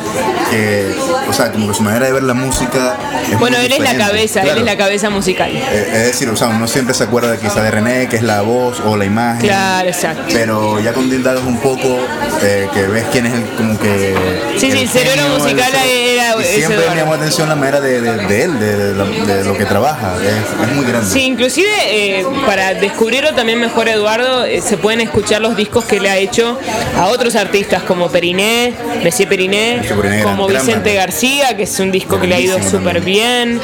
que, 0.50 0.94
o 1.26 1.32
sea, 1.32 1.50
como 1.52 1.68
que 1.68 1.72
su 1.74 1.82
manera 1.82 2.04
de 2.04 2.12
ver 2.12 2.22
la 2.22 2.34
música. 2.34 2.98
Es 3.32 3.38
Bueno, 3.38 3.56
muy 3.56 3.64
él 3.64 3.72
es 3.72 3.78
la 3.78 3.84
diferente. 3.92 4.04
cabeza, 4.04 4.40
él 4.40 4.44
Claro. 4.46 4.60
es 4.60 4.66
la 4.66 4.76
cabeza 4.76 5.08
musical. 5.08 5.50
Eh, 5.56 5.88
es 5.94 6.06
decir, 6.08 6.28
o 6.28 6.36
sea, 6.36 6.48
uno 6.48 6.68
siempre 6.68 6.92
se 6.92 7.04
acuerda 7.04 7.34
quizá 7.38 7.62
de 7.62 7.70
René, 7.70 8.08
que 8.08 8.16
es 8.16 8.22
la 8.22 8.42
voz 8.42 8.80
o 8.84 8.94
la 8.98 9.06
imagen. 9.06 9.40
Claro, 9.40 9.88
exacto. 9.88 10.24
Pero 10.34 10.80
ya 10.80 10.92
cuando 10.92 11.14
indagas 11.14 11.42
un 11.44 11.56
poco, 11.60 11.98
eh, 12.42 12.68
que 12.74 12.82
ves 12.88 13.06
quién 13.10 13.24
es 13.24 13.32
el, 13.32 13.44
como 13.56 13.78
que. 13.78 14.14
Sí, 14.58 14.70
sí, 14.70 14.78
el 14.78 14.88
cerebro 14.90 15.22
musical 15.38 15.72
era- 15.74 16.36
y 16.42 16.44
siempre 16.44 16.82
me 16.90 16.96
llamó 16.96 17.12
la 17.12 17.20
atención 17.22 17.48
la 17.48 17.54
manera 17.56 17.80
de, 17.80 18.02
de- 18.02 18.26
de 18.26 18.42
él, 18.44 18.60
de, 18.60 18.76
de 18.76 19.44
lo- 19.44 19.56
que 19.56 19.64
trabaja. 19.64 20.14
Es, 20.22 20.68
es 20.68 20.74
muy 20.76 20.84
grande. 20.84 21.10
Sí, 21.10 21.22
inclusive 21.24 21.68
eh, 21.86 22.26
para 22.44 22.74
descubrirlo 22.74 23.32
también 23.34 23.58
mejor 23.60 23.88
Eduardo, 23.88 24.44
eh, 24.44 24.60
se 24.60 24.76
pueden 24.76 25.00
escuchar 25.00 25.40
los 25.40 25.56
discos 25.56 25.84
que 25.86 26.00
le 26.00 26.10
ha 26.10 26.18
hecho 26.18 26.58
a 26.98 27.06
otros 27.06 27.34
artistas 27.34 27.61
como 27.86 28.08
Periné, 28.10 28.72
Messier 29.02 29.28
Periné, 29.28 29.80
como 30.22 30.46
Vicente. 30.46 30.94
García, 30.94 31.56
que 31.56 31.62
es 31.64 31.78
un 31.80 31.90
disco 31.90 32.20
que 32.20 32.26
le 32.26 32.34
ha 32.34 32.40
ido 32.40 32.62
súper 32.62 33.00
bien, 33.00 33.60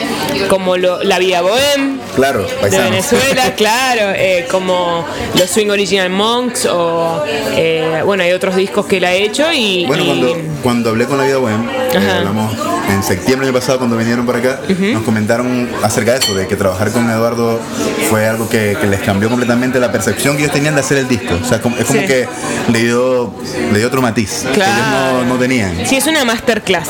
como 0.48 0.76
lo- 0.76 1.02
La 1.02 1.18
Vida 1.18 1.40
Bohem 1.42 1.98
Claro, 2.14 2.46
de. 2.62 2.78
Venezuela, 2.78 3.52
claro, 3.56 4.12
eh, 4.16 4.46
como 4.50 5.04
los 5.38 5.50
Swing 5.50 5.68
Original 5.70 6.10
Monks 6.10 6.66
o 6.66 7.22
eh, 7.56 8.00
bueno, 8.04 8.22
hay 8.22 8.32
otros 8.32 8.56
discos 8.56 8.86
que 8.86 8.96
él 8.98 9.04
ha 9.04 9.14
hecho 9.14 9.44
y, 9.52 9.84
Bueno, 9.86 10.02
y- 10.02 10.06
cuando, 10.06 10.36
cuando 10.62 10.90
hablé 10.90 11.04
con 11.06 11.18
la 11.18 11.24
vida 11.24 11.36
Bohem, 11.38 11.68
eh, 11.68 12.10
hablamos 12.18 12.52
en 12.88 13.02
septiembre 13.02 13.47
del 13.47 13.54
año 13.54 13.61
pasado 13.61 13.78
cuando 13.78 13.97
vinieron 13.97 14.25
para 14.26 14.38
acá, 14.38 14.61
nos 14.68 15.02
comentaron 15.02 15.68
acerca 15.83 16.12
de 16.12 16.18
eso, 16.18 16.35
de 16.35 16.47
que 16.47 16.57
trabajar 16.57 16.90
con 16.92 17.09
Eduardo 17.11 17.61
fue 18.11 18.26
algo 18.26 18.49
que, 18.49 18.76
que 18.80 18.87
les 18.87 19.00
cambió 19.00 19.28
completamente 19.28 19.78
la 19.80 19.92
percepción 19.92 20.37
que 20.37 20.42
ellos 20.45 20.54
tenían 20.54 20.75
de 20.75 20.80
hacer 20.80 20.99
el 20.99 21.09
disco. 21.09 21.35
O 21.42 21.45
sea, 21.47 21.61
como- 21.61 21.76
es 21.76 21.85
como 21.85 22.00
Sí. 22.00 22.07
que 22.07 22.28
le 22.73 22.78
dio, 22.85 23.33
le 23.73 23.78
dio 23.78 23.88
otro 23.88 24.00
matiz 24.02 24.45
que 24.54 24.61
ellos 24.61 24.68
no, 24.90 25.25
no 25.25 25.35
tenían. 25.37 25.87
Sí, 25.87 25.97
es 25.97 26.07
una 26.07 26.25
masterclass 26.25 26.88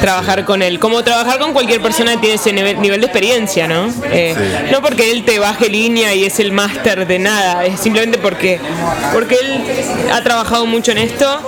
trabajar 0.00 0.44
con 0.44 0.62
él. 0.62 0.78
Como 0.78 1.02
trabajar 1.02 1.38
con 1.38 1.52
cualquier 1.52 1.80
persona 1.80 2.12
que 2.12 2.18
tiene 2.18 2.34
ese 2.36 2.52
nivel, 2.52 2.80
nivel 2.80 3.00
de 3.00 3.06
experiencia, 3.06 3.66
¿no? 3.66 3.86
Eh, 4.10 4.34
Sí. 4.34 4.70
No 4.72 4.80
porque 4.82 5.10
él 5.12 5.24
te 5.24 5.38
baje 5.38 5.68
línea 5.68 6.14
y 6.14 6.24
es 6.24 6.40
el 6.40 6.50
máster 6.52 7.06
de 7.06 7.18
nada, 7.18 7.64
es 7.64 7.78
simplemente 7.80 8.18
porque, 8.18 8.58
porque 9.12 9.36
él 9.36 9.64
ha 10.12 10.22
trabajado 10.22 10.66
mucho 10.66 10.92
en 10.92 10.98
esto, 10.98 11.40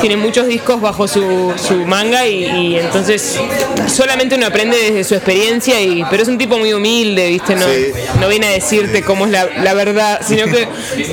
tiene 0.00 0.16
muchos 0.16 0.46
discos 0.46 0.80
bajo 0.80 1.08
su, 1.08 1.52
su 1.56 1.74
manga 1.86 2.26
y, 2.26 2.44
y 2.44 2.76
entonces 2.78 3.38
solamente 3.88 4.34
uno 4.34 4.46
aprende 4.46 4.76
desde 4.76 5.04
su 5.04 5.14
experiencia, 5.14 5.80
y 5.80 6.04
pero 6.10 6.22
es 6.22 6.28
un 6.28 6.38
tipo 6.38 6.58
muy 6.58 6.72
humilde, 6.72 7.28
¿viste? 7.28 7.54
No, 7.54 7.64
Sí. 7.66 7.92
no 8.20 8.28
viene 8.28 8.46
a 8.46 8.50
decirte 8.50 9.02
cómo 9.02 9.26
es 9.26 9.32
la, 9.32 9.46
la 9.62 9.74
verdad, 9.74 10.20
sino 10.26 10.44
que 10.46 10.68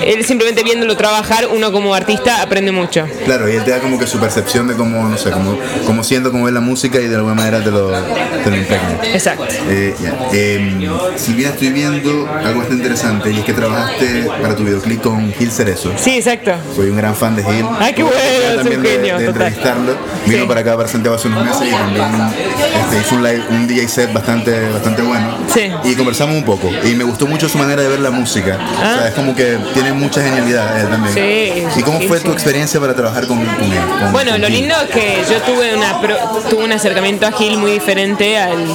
él 0.05 0.23
simplemente 0.25 0.63
viéndolo 0.63 0.95
trabajar, 0.97 1.47
uno 1.47 1.71
como 1.71 1.93
artista 1.95 2.41
aprende 2.41 2.71
mucho. 2.71 3.05
Claro, 3.25 3.49
y 3.49 3.55
él 3.55 3.63
te 3.63 3.71
da 3.71 3.79
como 3.79 3.97
que 3.99 4.07
su 4.07 4.19
percepción 4.19 4.67
de 4.67 4.75
cómo, 4.75 5.07
no 5.07 5.17
sé, 5.17 5.31
cómo, 5.31 5.57
cómo 5.85 6.03
siendo, 6.03 6.31
cómo 6.31 6.47
es 6.47 6.53
la 6.53 6.61
música 6.61 6.99
y 6.99 7.07
de 7.07 7.15
alguna 7.15 7.33
manera 7.35 7.63
te 7.63 7.71
lo, 7.71 7.89
te 7.91 8.49
lo 8.49 8.55
impregna. 8.55 8.99
Exacto. 9.13 9.45
Eh. 9.69 9.95
Em, 10.33 10.89
si 11.15 11.33
bien 11.33 11.51
estoy 11.51 11.69
viendo 11.69 12.27
algo 12.29 12.59
bastante 12.59 12.75
interesante 12.75 13.31
y 13.31 13.39
es 13.39 13.45
que 13.45 13.53
trabajaste 13.53 14.27
para 14.41 14.55
tu 14.55 14.63
videoclip 14.63 15.01
con 15.01 15.33
Gil 15.33 15.51
Cerezo. 15.51 15.91
Sí, 15.97 16.17
exacto. 16.17 16.53
Soy 16.75 16.89
un 16.89 16.97
gran 16.97 17.15
fan 17.15 17.35
de 17.35 17.43
Gil. 17.43 17.65
Ay, 17.79 17.93
qué 17.93 18.03
bueno, 18.03 18.17
es 18.19 18.57
un 18.75 18.83
de, 18.83 18.89
genio, 18.89 19.17
de 19.17 19.25
total. 19.27 19.47
entrevistarlo. 19.47 19.95
Vino 20.25 20.41
Sí. 20.43 20.47
para 20.47 20.59
acá, 20.61 20.75
para 20.77 20.87
Santiago 20.87 21.15
hace 21.15 21.27
unos 21.27 21.45
meses 21.45 21.67
y 21.67 21.71
también 21.97 22.20
este, 22.29 22.97
hizo 23.01 23.15
un, 23.15 23.23
live, 23.23 23.43
un 23.49 23.67
DJ 23.67 23.87
set 23.87 24.13
bastante, 24.13 24.69
bastante 24.69 25.01
bueno. 25.01 25.37
Sí. 25.53 25.71
Y 25.83 25.95
conversamos 25.95 26.35
un 26.35 26.43
poco. 26.43 26.69
Y 26.83 26.95
me 26.95 27.03
gustó 27.03 27.27
mucho 27.27 27.47
su 27.49 27.57
manera 27.57 27.81
de 27.81 27.87
ver 27.89 27.99
la 27.99 28.11
música. 28.11 28.57
Ah. 28.61 28.93
O 28.95 28.99
sea, 28.99 29.07
es 29.09 29.13
como 29.15 29.35
que 29.35 29.57
tiene 29.73 29.93
mucha 29.93 30.21
genialidad 30.21 30.79
él 30.79 30.89
también. 30.89 31.13
Sí, 31.13 31.79
¿Y 31.79 31.83
cómo 31.83 31.99
fue 32.01 32.19
tu 32.19 32.31
experiencia 32.31 32.79
para 32.79 32.95
trabajar 32.95 33.27
con, 33.27 33.43
con 33.45 33.63
él? 33.71 33.79
con- 33.99 34.11
Bueno, 34.11 34.31
con 34.31 34.41
lo 34.41 34.47
Gil? 34.47 34.55
lindo 34.59 34.75
es 34.83 34.89
que 34.89 35.17
yo 35.29 35.41
tuve 35.41 35.75
una 35.75 35.99
pro- 36.01 36.41
tuve 36.49 36.63
un 36.63 36.71
acercamiento 36.71 37.25
a 37.27 37.31
Gil 37.31 37.57
muy 37.57 37.71
diferente 37.71 38.37
al, 38.37 38.65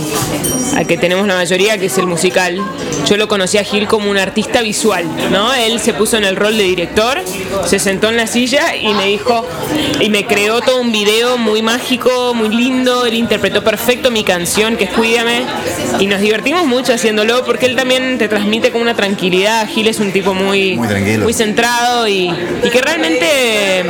al 0.77 0.87
que 0.87 0.97
tenemos 0.97 1.27
la 1.27 1.35
mayoría, 1.35 1.79
que 1.79 1.87
es 1.87 1.99
el 1.99 2.07
musical. 2.07 2.61
Yo 3.07 3.17
lo 3.17 3.29
conocí 3.29 3.59
a 3.59 3.65
Gil 3.65 3.87
como 3.87 4.11
un 4.11 4.19
artista 4.19 4.61
visual, 4.63 5.05
¿no? 5.31 5.53
Él 5.55 5.81
se 5.81 5.95
puso 5.95 6.17
en 6.17 6.25
el 6.25 6.37
rol 6.37 6.57
de 6.57 6.65
director, 6.65 7.21
se 7.67 7.79
sentó 7.79 8.09
en 8.09 8.17
la 8.17 8.27
silla 8.27 8.75
y 8.75 8.93
me 8.95 9.07
dijo 9.07 9.47
y 10.01 10.09
me 10.11 10.27
creó 10.27 10.61
todo 10.61 10.81
un 10.81 10.93
video 10.93 11.39
muy 11.39 11.63
mágico, 11.63 12.35
muy 12.35 12.49
lindo. 12.49 13.07
Él 13.07 13.15
interpretó 13.27 13.63
perfecto 13.65 14.11
mi 14.13 14.23
canción, 14.23 14.77
que 14.77 14.85
es 14.85 14.91
Cuídame, 14.91 15.43
y 15.99 16.07
nos 16.07 16.21
divertimos 16.21 16.65
mucho 16.65 16.93
haciéndolo 16.95 17.45
porque 17.45 17.67
él 17.67 17.75
también 17.75 18.19
te 18.19 18.29
transmite 18.29 18.71
como 18.71 18.83
una 18.83 18.95
tranquilidad. 18.95 19.69
Gil 19.69 19.89
es 19.89 19.99
un 19.99 20.13
tipo 20.13 20.33
muy 20.33 20.77
Muy 20.77 20.87
tranquilo. 20.87 21.25
muy 21.25 21.33
centrado 21.33 22.07
y, 22.07 22.31
y 22.63 22.71
que 22.71 22.81
realmente 22.81 23.81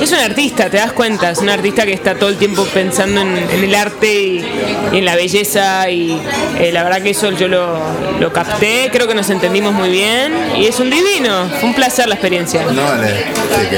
es 0.00 0.12
un 0.12 0.18
artista, 0.18 0.70
te 0.70 0.76
das 0.76 0.92
cuenta, 0.92 1.30
es 1.30 1.38
un 1.38 1.48
artista 1.48 1.84
que 1.84 1.92
está 1.92 2.14
todo 2.14 2.28
el 2.30 2.36
tiempo 2.36 2.64
pensando 2.72 3.20
en, 3.20 3.36
en 3.36 3.64
el 3.64 3.74
arte 3.74 4.14
y, 4.22 4.44
y 4.92 4.98
en 4.98 5.04
la 5.04 5.16
belleza 5.16 5.90
y 5.90 6.16
eh, 6.60 6.70
la 6.72 6.84
verdad 6.84 7.02
que 7.02 7.10
eso 7.10 7.30
yo 7.32 7.48
lo, 7.48 7.78
lo 8.20 8.32
capté, 8.32 8.90
creo 8.92 9.08
que 9.08 9.14
nos 9.14 9.28
entendimos 9.30 9.74
muy 9.74 9.90
bien 9.90 10.32
y 10.56 10.66
es 10.66 10.78
un 10.78 10.88
divino, 10.90 11.48
fue 11.60 11.68
un 11.70 11.74
placer 11.74 12.06
la 12.08 12.14
experiencia. 12.14 12.62
No, 12.72 12.82
vale. 12.84 13.08
Sí, 13.08 13.76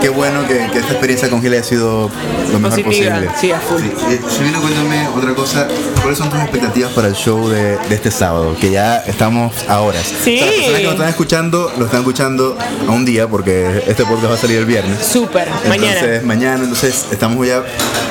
que, 0.00 0.08
bueno 0.08 0.46
que, 0.46 0.54
que 0.72 0.78
esta 0.78 0.92
experiencia 0.92 1.28
con 1.28 1.42
Gil 1.42 1.52
haya 1.52 1.62
sido 1.62 2.10
lo 2.52 2.58
mejor 2.58 2.82
Positiva, 2.82 3.14
posible. 3.16 3.30
sí, 3.40 3.47
a 3.52 3.60
full. 3.60 3.82
Eh, 3.82 4.20
cuéntame 4.60 5.08
otra 5.08 5.34
cosa. 5.34 5.68
¿Cuáles 6.00 6.18
son 6.18 6.30
tus 6.30 6.40
expectativas 6.40 6.92
para 6.92 7.08
el 7.08 7.14
show 7.14 7.48
de, 7.48 7.76
de 7.76 7.94
este 7.94 8.10
sábado? 8.10 8.56
Que 8.60 8.70
ya 8.70 8.98
estamos 8.98 9.52
a 9.68 9.80
horas. 9.80 10.04
Sí. 10.24 10.40
O 10.40 10.44
sea, 10.44 10.46
las 10.46 10.54
personas 10.54 10.78
que 10.78 10.84
nos 10.84 10.92
están 10.94 11.08
escuchando, 11.08 11.72
lo 11.78 11.84
están 11.84 12.00
escuchando 12.00 12.58
a 12.86 12.90
un 12.90 13.04
día 13.04 13.26
porque 13.28 13.82
este 13.86 14.04
podcast 14.04 14.30
va 14.30 14.34
a 14.34 14.38
salir 14.38 14.58
el 14.58 14.64
viernes. 14.66 15.04
Súper, 15.04 15.48
mañana. 15.68 15.94
Entonces, 15.94 16.24
mañana, 16.24 16.62
entonces 16.62 17.06
estamos 17.10 17.46
ya 17.46 17.62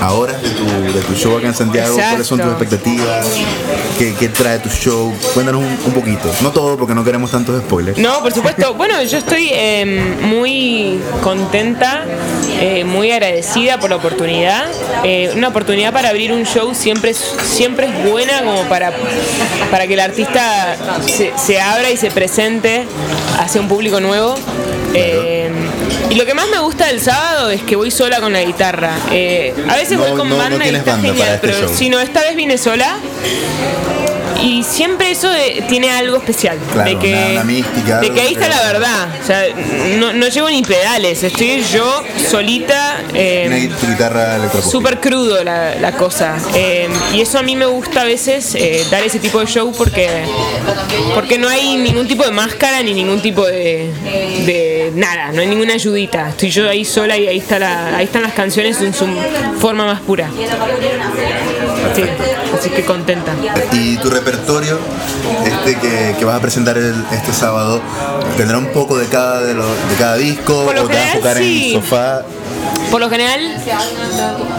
a 0.02 0.14
horas 0.14 0.42
de 0.42 0.50
tu, 0.50 0.66
de 0.94 1.02
tu 1.02 1.14
show 1.14 1.38
acá 1.38 1.48
en 1.48 1.56
Santiago. 1.56 1.96
¿Cuáles 1.96 2.28
son 2.28 2.40
tus 2.40 2.50
expectativas? 2.50 3.26
¿Qué, 3.98 4.14
qué 4.16 4.30
trae 4.30 4.60
tu 4.60 4.70
show? 4.70 5.14
Cuéntanos 5.34 5.62
un, 5.62 5.78
un 5.86 5.94
poquito. 5.94 6.30
No 6.42 6.52
todo 6.52 6.78
porque 6.78 6.94
no 6.94 7.04
queremos 7.04 7.32
tantos 7.32 7.62
spoilers. 7.62 7.98
No, 7.98 8.22
por 8.22 8.34
supuesto. 8.34 8.74
Bueno, 8.76 9.02
yo 9.04 9.18
estoy 9.18 9.50
eh, 9.52 10.16
muy 10.22 11.00
contenta, 11.24 12.06
eh, 12.60 12.84
muy 12.84 13.12
agradecida 13.12 13.80
por 13.80 13.90
la 13.90 13.96
oportunidad. 13.96 14.66
Eh, 15.04 15.27
una 15.36 15.48
oportunidad 15.50 15.92
para 15.94 16.10
abrir 16.10 16.32
un 16.32 16.46
show 16.46 16.74
siempre 16.76 17.12
es, 17.12 17.18
siempre 17.44 17.88
es 17.88 18.10
buena 18.10 18.42
como 18.44 18.64
para, 18.64 18.92
para 19.72 19.88
que 19.88 19.94
el 19.96 20.00
artista 20.00 20.76
se, 21.06 21.34
se 21.38 21.60
abra 21.60 21.90
y 21.92 21.98
se 21.98 22.12
presente 22.12 22.86
hacia 23.40 23.62
un 23.62 23.68
público 23.68 24.00
nuevo. 24.00 24.36
Eh, 24.94 25.50
y 26.10 26.16
lo 26.16 26.26
que 26.26 26.34
más 26.34 26.48
me 26.50 26.60
gusta 26.60 26.88
del 26.88 27.02
sábado 27.02 27.50
es 27.52 27.62
que 27.62 27.76
voy 27.76 27.92
sola 27.92 28.20
con 28.22 28.34
la 28.34 28.42
guitarra. 28.42 28.92
Eh, 29.12 29.54
a 29.70 29.76
veces 29.76 29.98
No- 29.98 30.06
voy 30.06 30.18
con 30.18 30.30
no- 30.30 30.36
no 30.36 30.42
banda 30.42 30.58
y 30.58 30.62
tienes 30.62 30.80
está 30.80 30.92
banda 30.94 31.10
genial, 31.10 31.36
este 31.36 31.48
pero 31.48 31.68
si 31.70 31.90
no, 31.90 32.00
esta 32.00 32.22
vez 32.22 32.36
vine 32.36 32.58
sola. 32.58 32.98
Y 34.44 34.64
siempre 34.64 35.12
eso 35.12 35.30
de- 35.30 35.64
tiene 35.68 35.90
algo 35.92 36.18
especial. 36.18 36.58
Claro, 36.72 36.90
de 36.90 36.98
que, 37.00 37.14
una- 37.14 37.32
una 37.32 37.44
mística, 37.44 38.00
de 38.00 38.12
que 38.12 38.22
ahí 38.22 38.34
está 38.34 38.48
la 38.48 38.62
verdad. 38.72 39.08
O 39.22 39.26
sea, 39.26 39.44
no, 39.98 40.14
no 40.14 40.28
llevo 40.28 40.50
ni 40.50 40.62
pedales. 40.64 41.24
Estoy 41.24 41.64
yo 41.64 42.04
solita. 42.30 43.02
eh, 43.14 43.70
guitarra. 43.88 44.38
Súper 44.62 45.00
crudo 45.00 45.44
la, 45.44 45.76
la 45.76 45.92
cosa. 45.94 46.36
Eh, 46.54 46.88
y 47.14 47.22
eso 47.22 47.40
a 47.40 47.44
mí 47.44 47.56
me 47.56 47.66
gusta 47.66 48.02
a 48.02 48.06
veces 48.06 48.54
eh, 48.56 48.86
dar 48.92 49.04
ese 49.04 49.20
tipo 49.20 49.40
de 49.40 49.48
show 49.48 49.72
porque, 49.78 50.08
porque 51.16 51.38
no 51.38 51.50
hay 51.50 51.78
ningún 51.78 52.08
tipo 52.08 52.24
de 52.24 52.32
máscara 52.32 52.82
ni 52.84 52.94
ningún 52.94 53.22
tipo 53.22 53.46
de, 53.46 53.92
de 54.46 54.92
nada, 54.96 55.32
no 55.32 55.42
hay 55.42 55.48
ninguna 55.48 55.74
ayudita. 55.74 56.30
Estoy 56.30 56.50
yo 56.52 56.70
ahí 56.70 56.86
sola 56.86 57.18
y 57.18 57.28
ahí, 57.28 57.38
está 57.40 57.60
la, 57.60 57.98
ahí 57.98 58.06
están 58.06 58.22
las 58.22 58.34
canciones 58.34 58.80
en 58.82 58.94
su 58.94 59.06
forma 59.60 59.86
más 59.86 60.02
pura. 60.02 60.30
Sí, 61.96 62.04
así 62.58 62.70
que 62.70 62.84
contenta. 62.86 63.34
Y 63.72 63.98
tu 63.98 64.10
repertorio, 64.10 64.78
este 65.46 65.76
que, 65.80 66.16
que 66.18 66.26
vas 66.26 66.38
a 66.38 66.42
presentar 66.42 66.78
el- 66.78 67.04
este 67.12 67.32
sábado, 67.34 67.82
tendrá 68.36 68.58
un 68.58 68.68
poco 68.68 68.98
de 68.98 69.06
cada 69.08 69.42
de, 69.42 69.54
los- 69.54 69.90
de 69.90 69.96
cada 69.98 70.16
disco 70.18 70.66
Por 70.66 70.76
lo 70.76 70.84
o 70.84 70.88
te 70.88 70.94
vas 70.96 71.04
a 71.04 71.12
enfocar 71.14 71.38
sí. 71.38 71.74
en 71.76 71.82
sofá. 71.82 72.22
Por 72.92 73.02
lo 73.02 73.10
general, 73.10 73.42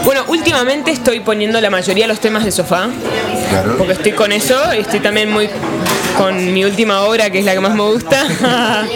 bueno, 0.05 0.21
últimamente 0.27 0.91
estoy 0.91 1.19
poniendo 1.21 1.59
la 1.61 1.69
mayoría 1.69 2.03
de 2.05 2.09
los 2.09 2.19
temas 2.19 2.43
de 2.45 2.51
sofá. 2.51 2.87
Claro. 3.49 3.77
porque 3.79 3.93
estoy 3.93 4.11
con 4.11 4.31
eso 4.31 4.55
y 4.75 4.79
estoy 4.81 4.99
también 4.99 5.31
muy 5.31 5.49
con 6.17 6.53
mi 6.53 6.65
última 6.65 7.01
obra 7.01 7.29
que 7.29 7.39
es 7.39 7.45
la 7.45 7.53
que 7.53 7.59
más 7.59 7.73
me 7.75 7.83
gusta. 7.83 8.25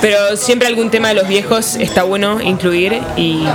Pero 0.00 0.36
siempre 0.36 0.68
algún 0.68 0.90
tema 0.90 1.08
de 1.08 1.14
los 1.14 1.28
viejos 1.28 1.76
está 1.76 2.02
bueno 2.02 2.40
incluir 2.40 3.00
y, 3.16 3.46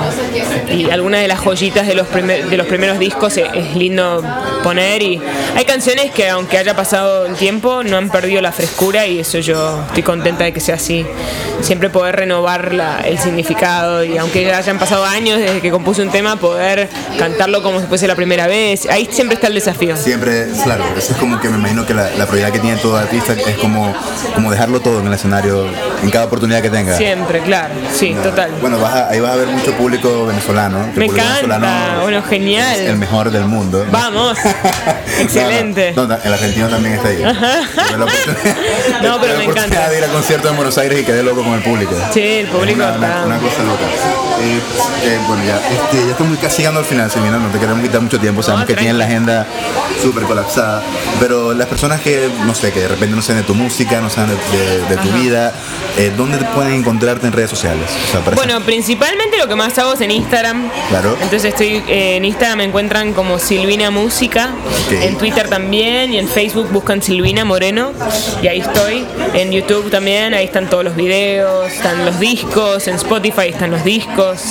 y 0.74 0.90
alguna 0.90 1.20
de 1.20 1.28
las 1.28 1.40
joyitas 1.40 1.88
de 1.88 1.96
los, 1.96 2.08
primer- 2.08 2.46
de 2.50 2.58
los 2.58 2.68
primeros 2.68 3.00
discos 3.00 3.38
es, 3.38 3.48
es 3.54 3.76
lindo 3.76 4.24
poner. 4.64 5.02
Y 5.02 5.22
hay 5.56 5.66
canciones 5.66 6.12
que 6.12 6.30
aunque 6.30 6.58
haya 6.58 6.76
pasado 6.76 7.26
el 7.26 7.36
tiempo 7.36 7.84
no 7.84 7.98
han 7.98 8.10
perdido 8.10 8.42
la 8.42 8.52
frescura 8.52 9.06
y 9.08 9.20
eso 9.20 9.40
yo 9.40 9.82
estoy 9.88 10.04
contenta 10.04 10.44
de 10.44 10.54
que 10.54 10.60
sea 10.60 10.76
así. 10.76 11.06
Siempre 11.62 11.90
poder 11.90 12.16
renovar 12.16 12.74
la- 12.74 13.02
el 13.02 13.18
significado 13.20 14.04
y 14.04 14.18
aunque 14.18 14.44
ya 14.44 14.58
hayan 14.58 14.80
pasado 14.80 15.06
años 15.06 15.40
desde 15.40 15.62
que 15.62 15.72
compuse 15.72 16.02
un 16.02 16.10
tema 16.12 16.36
poder 16.38 16.90
cantarlo 17.18 17.62
como 17.64 17.80
si 17.80 17.88
fuese 17.88 18.08
la 18.08 18.16
primera 18.16 18.48
vez. 18.48 18.88
Ahí 18.90 19.08
siempre 19.12 19.36
está 19.36 19.48
el 19.48 19.54
desafío. 19.56 19.96
Siempre, 19.98 20.48
claro, 20.64 20.84
eso 20.98 21.14
es 21.14 21.18
como 21.20 21.40
que 21.40 21.50
me 21.50 21.58
imagino 21.58 21.86
que 21.86 21.94
la, 21.94 22.10
la 22.12 22.26
prioridad 22.26 22.52
que 22.52 22.60
tiene 22.60 22.78
todo 22.78 23.01
artista 23.02 23.34
es 23.34 23.58
como, 23.58 23.94
como 24.36 24.52
dejarlo 24.52 24.80
todo 24.80 25.00
en 25.00 25.08
el 25.08 25.14
escenario 25.14 25.66
en 26.04 26.10
cada 26.10 26.26
oportunidad 26.26 26.62
que 26.62 26.70
tenga. 26.70 26.96
Siempre, 26.98 27.40
claro, 27.42 27.74
sí, 27.94 28.16
total. 28.24 28.52
Bueno, 28.62 28.80
vas 28.80 28.94
a- 28.96 29.10
ahí 29.10 29.20
vas 29.20 29.32
a 29.34 29.36
ver 29.36 29.48
mucho 29.48 29.74
público 29.74 30.26
venezolano. 30.26 30.80
Me 30.96 31.06
encanta, 31.06 31.24
venezolano 31.42 32.02
bueno, 32.02 32.24
genial. 32.24 32.80
Es 32.80 32.90
el 32.90 32.98
mejor 32.98 33.32
del 33.32 33.46
mundo. 33.46 33.86
Vamos, 33.92 34.38
excelente. 35.22 35.94
No, 35.96 36.08
no, 36.08 36.18
el 36.24 36.34
argentino 36.34 36.68
también 36.70 36.96
está 36.96 37.10
ahí. 37.10 37.20
La 37.20 37.34
No, 39.02 39.20
pero 39.22 39.34
la 39.34 39.40
me 39.40 39.46
encanta. 39.46 39.90
de 39.90 39.98
ir 39.98 40.04
a 40.04 40.08
conciertos 40.08 40.50
en 40.52 40.58
Buenos 40.58 40.78
Aires 40.78 41.00
y 41.00 41.04
quedé 41.04 41.24
loco 41.24 41.44
con 41.44 41.54
el 41.54 41.62
público. 41.64 41.96
Sí, 42.14 42.22
el 42.22 42.48
público 42.48 42.82
Es 42.82 42.88
una, 42.96 42.96
está- 42.96 43.24
una- 43.26 43.26
una 43.26 43.38
cosa 43.40 43.64
loca. 43.64 43.86
Eh, 44.42 44.60
eh, 45.06 45.20
bueno, 45.28 45.44
ya, 45.46 45.58
este, 45.58 45.98
ya 46.06 46.12
estamos 46.12 46.38
casi 46.40 46.58
llegando 46.60 46.80
al 46.80 46.86
final, 46.86 47.12
Silvina, 47.12 47.38
no 47.38 47.50
te 47.50 47.60
queremos 47.60 47.82
quitar 47.82 48.02
mucho 48.02 48.20
tiempo. 48.20 48.42
Sabemos 48.42 48.62
No, 48.62 48.68
que 48.68 48.76
tienes 48.76 48.96
la 48.96 49.06
agenda 49.06 49.46
súper 50.02 50.24
colapsada. 50.24 50.82
Pero 51.20 51.54
las 51.54 51.68
personas 51.68 52.02
que, 52.02 52.30
no 52.46 52.56
sé, 52.56 52.72
que 52.72 52.80
de 52.82 52.88
repente 52.88 53.16
no 53.16 53.22
saben 53.22 53.42
de 53.44 53.48
tu 53.48 53.54
música, 53.56 54.02
no 54.02 54.10
saben 54.10 54.32
de, 54.52 54.58
de- 54.58 54.78
de 54.90 54.96
tu 54.98 55.10
Ajá. 55.10 55.18
vida, 55.18 55.54
eh, 55.98 56.12
¿dónde 56.18 56.38
te 56.38 56.46
pueden 56.46 56.74
encontrarte 56.74 57.28
en 57.28 57.34
redes 57.34 57.50
sociales? 57.50 57.86
O 58.08 58.12
sea, 58.12 58.20
para 58.22 58.36
Bueno, 58.36 58.62
principalmente 58.62 59.38
lo 59.38 59.48
que 59.48 59.56
más 59.56 59.78
hago 59.78 59.94
es 59.94 60.02
en 60.02 60.12
Instagram. 60.12 60.70
Claro. 60.90 61.14
Entonces 61.22 61.46
estoy 61.46 61.84
en 61.88 62.26
Instagram 62.26 62.58
me 62.60 62.64
encuentran 62.66 63.14
como 63.14 63.38
Silvina 63.40 63.92
Música. 63.92 64.50
En 65.12 65.18
Twitter 65.18 65.50
también 65.50 66.14
y 66.14 66.18
en 66.20 66.28
Facebook 66.28 66.70
buscan 66.72 67.02
Silvina 67.02 67.44
Moreno 67.44 67.92
y 68.42 68.48
ahí 68.48 68.60
estoy. 68.62 69.06
En 69.34 69.52
YouTube 69.52 69.90
también, 69.92 70.34
ahí 70.34 70.46
están 70.46 70.70
todos 70.70 70.84
los 70.86 70.96
videos, 70.96 71.72
están 71.72 72.06
los 72.06 72.18
discos, 72.20 72.88
en 72.88 72.96
Spotify 72.96 73.48
están 73.50 73.72
los 73.72 73.84
discos. 73.84 74.42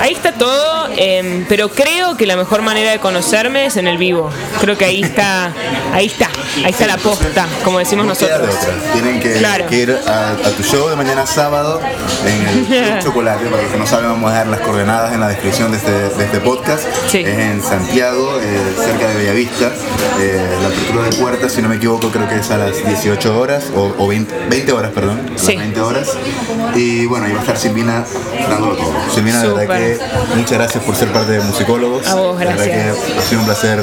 Ahí 0.00 0.12
está 0.12 0.32
todo, 0.32 0.88
em, 0.96 1.44
pero 1.48 1.68
creo 1.70 2.16
que 2.16 2.26
la 2.26 2.36
mejor 2.36 2.62
manera 2.62 2.92
de 2.92 2.98
conocerme 3.00 3.66
es 3.66 3.76
en 3.76 3.88
el 3.88 3.98
vivo. 3.98 4.30
Creo 4.60 4.78
que 4.78 4.84
ahí 4.84 5.02
está, 5.02 5.52
ahí 5.92 6.06
está, 6.06 6.30
ahí 6.64 6.70
está 6.70 6.86
la 6.86 6.96
posta, 6.98 7.46
como 7.64 7.78
decimos 7.80 8.06
No 8.06 8.10
nosotros. 8.12 8.54
Tienen 8.92 9.18
que, 9.20 9.32
Claro. 9.34 9.66
que 9.66 9.76
ir 9.76 9.98
a, 10.06 10.30
a 10.30 10.50
tu 10.56 10.62
show 10.62 10.88
de 10.88 10.96
mañana 10.96 11.26
sábado 11.26 11.80
en 12.24 12.48
el 12.48 12.64
Club 12.66 13.02
Chocolate. 13.02 13.44
Para 13.46 13.62
los 13.62 13.72
que 13.72 13.78
no 13.78 13.86
saben, 13.86 14.08
vamos 14.10 14.30
a 14.30 14.34
dejar 14.34 14.46
las 14.48 14.60
coordenadas 14.60 15.12
en 15.12 15.20
la 15.20 15.28
descripción 15.28 15.72
de 15.72 15.78
este, 15.78 15.90
de 15.92 16.24
este 16.24 16.38
podcast. 16.40 16.84
Sí. 17.10 17.18
Es 17.18 17.38
en 17.38 17.62
Santiago, 17.62 18.38
eh, 18.40 18.60
cerca 18.84 19.08
de 19.08 19.16
Bellavista. 19.16 19.72
Eh, 20.20 20.58
la 20.62 20.68
apertura 20.68 21.04
de 21.08 21.16
puertas, 21.16 21.52
si 21.52 21.62
no 21.62 21.68
me 21.68 21.76
equivoco, 21.76 22.08
creo 22.10 22.28
que 22.28 22.36
es 22.36 22.50
a 22.50 22.58
las 22.58 22.84
18 22.84 23.38
horas, 23.38 23.66
o, 23.74 23.94
o 23.98 24.08
20, 24.08 24.34
20 24.50 24.72
horas, 24.72 24.90
perdón. 24.92 25.20
a 25.28 25.32
las 25.32 25.40
Sí. 25.40 25.56
20 25.56 25.80
horas. 25.80 26.08
Y 26.74 27.06
bueno, 27.06 27.26
ahí 27.26 27.32
va 27.32 27.38
a 27.38 27.42
estar 27.42 27.56
Silvina 27.56 28.04
dándolo 28.50 28.76
todo. 28.76 28.92
Silvina, 29.14 29.42
de 29.42 29.48
verdad 29.48 29.76
que 29.78 29.98
muchas 30.36 30.52
gracias 30.58 30.84
por 30.84 30.94
ser 30.96 31.12
parte 31.12 31.32
de 31.32 31.40
Musicólogos. 31.40 32.06
A 32.08 32.14
vos, 32.14 32.38
La 32.38 32.50
verdad 32.50 32.64
gracias. 32.66 32.96
que 32.96 33.18
ha 33.18 33.22
sido 33.22 33.40
un 33.40 33.46
placer 33.46 33.80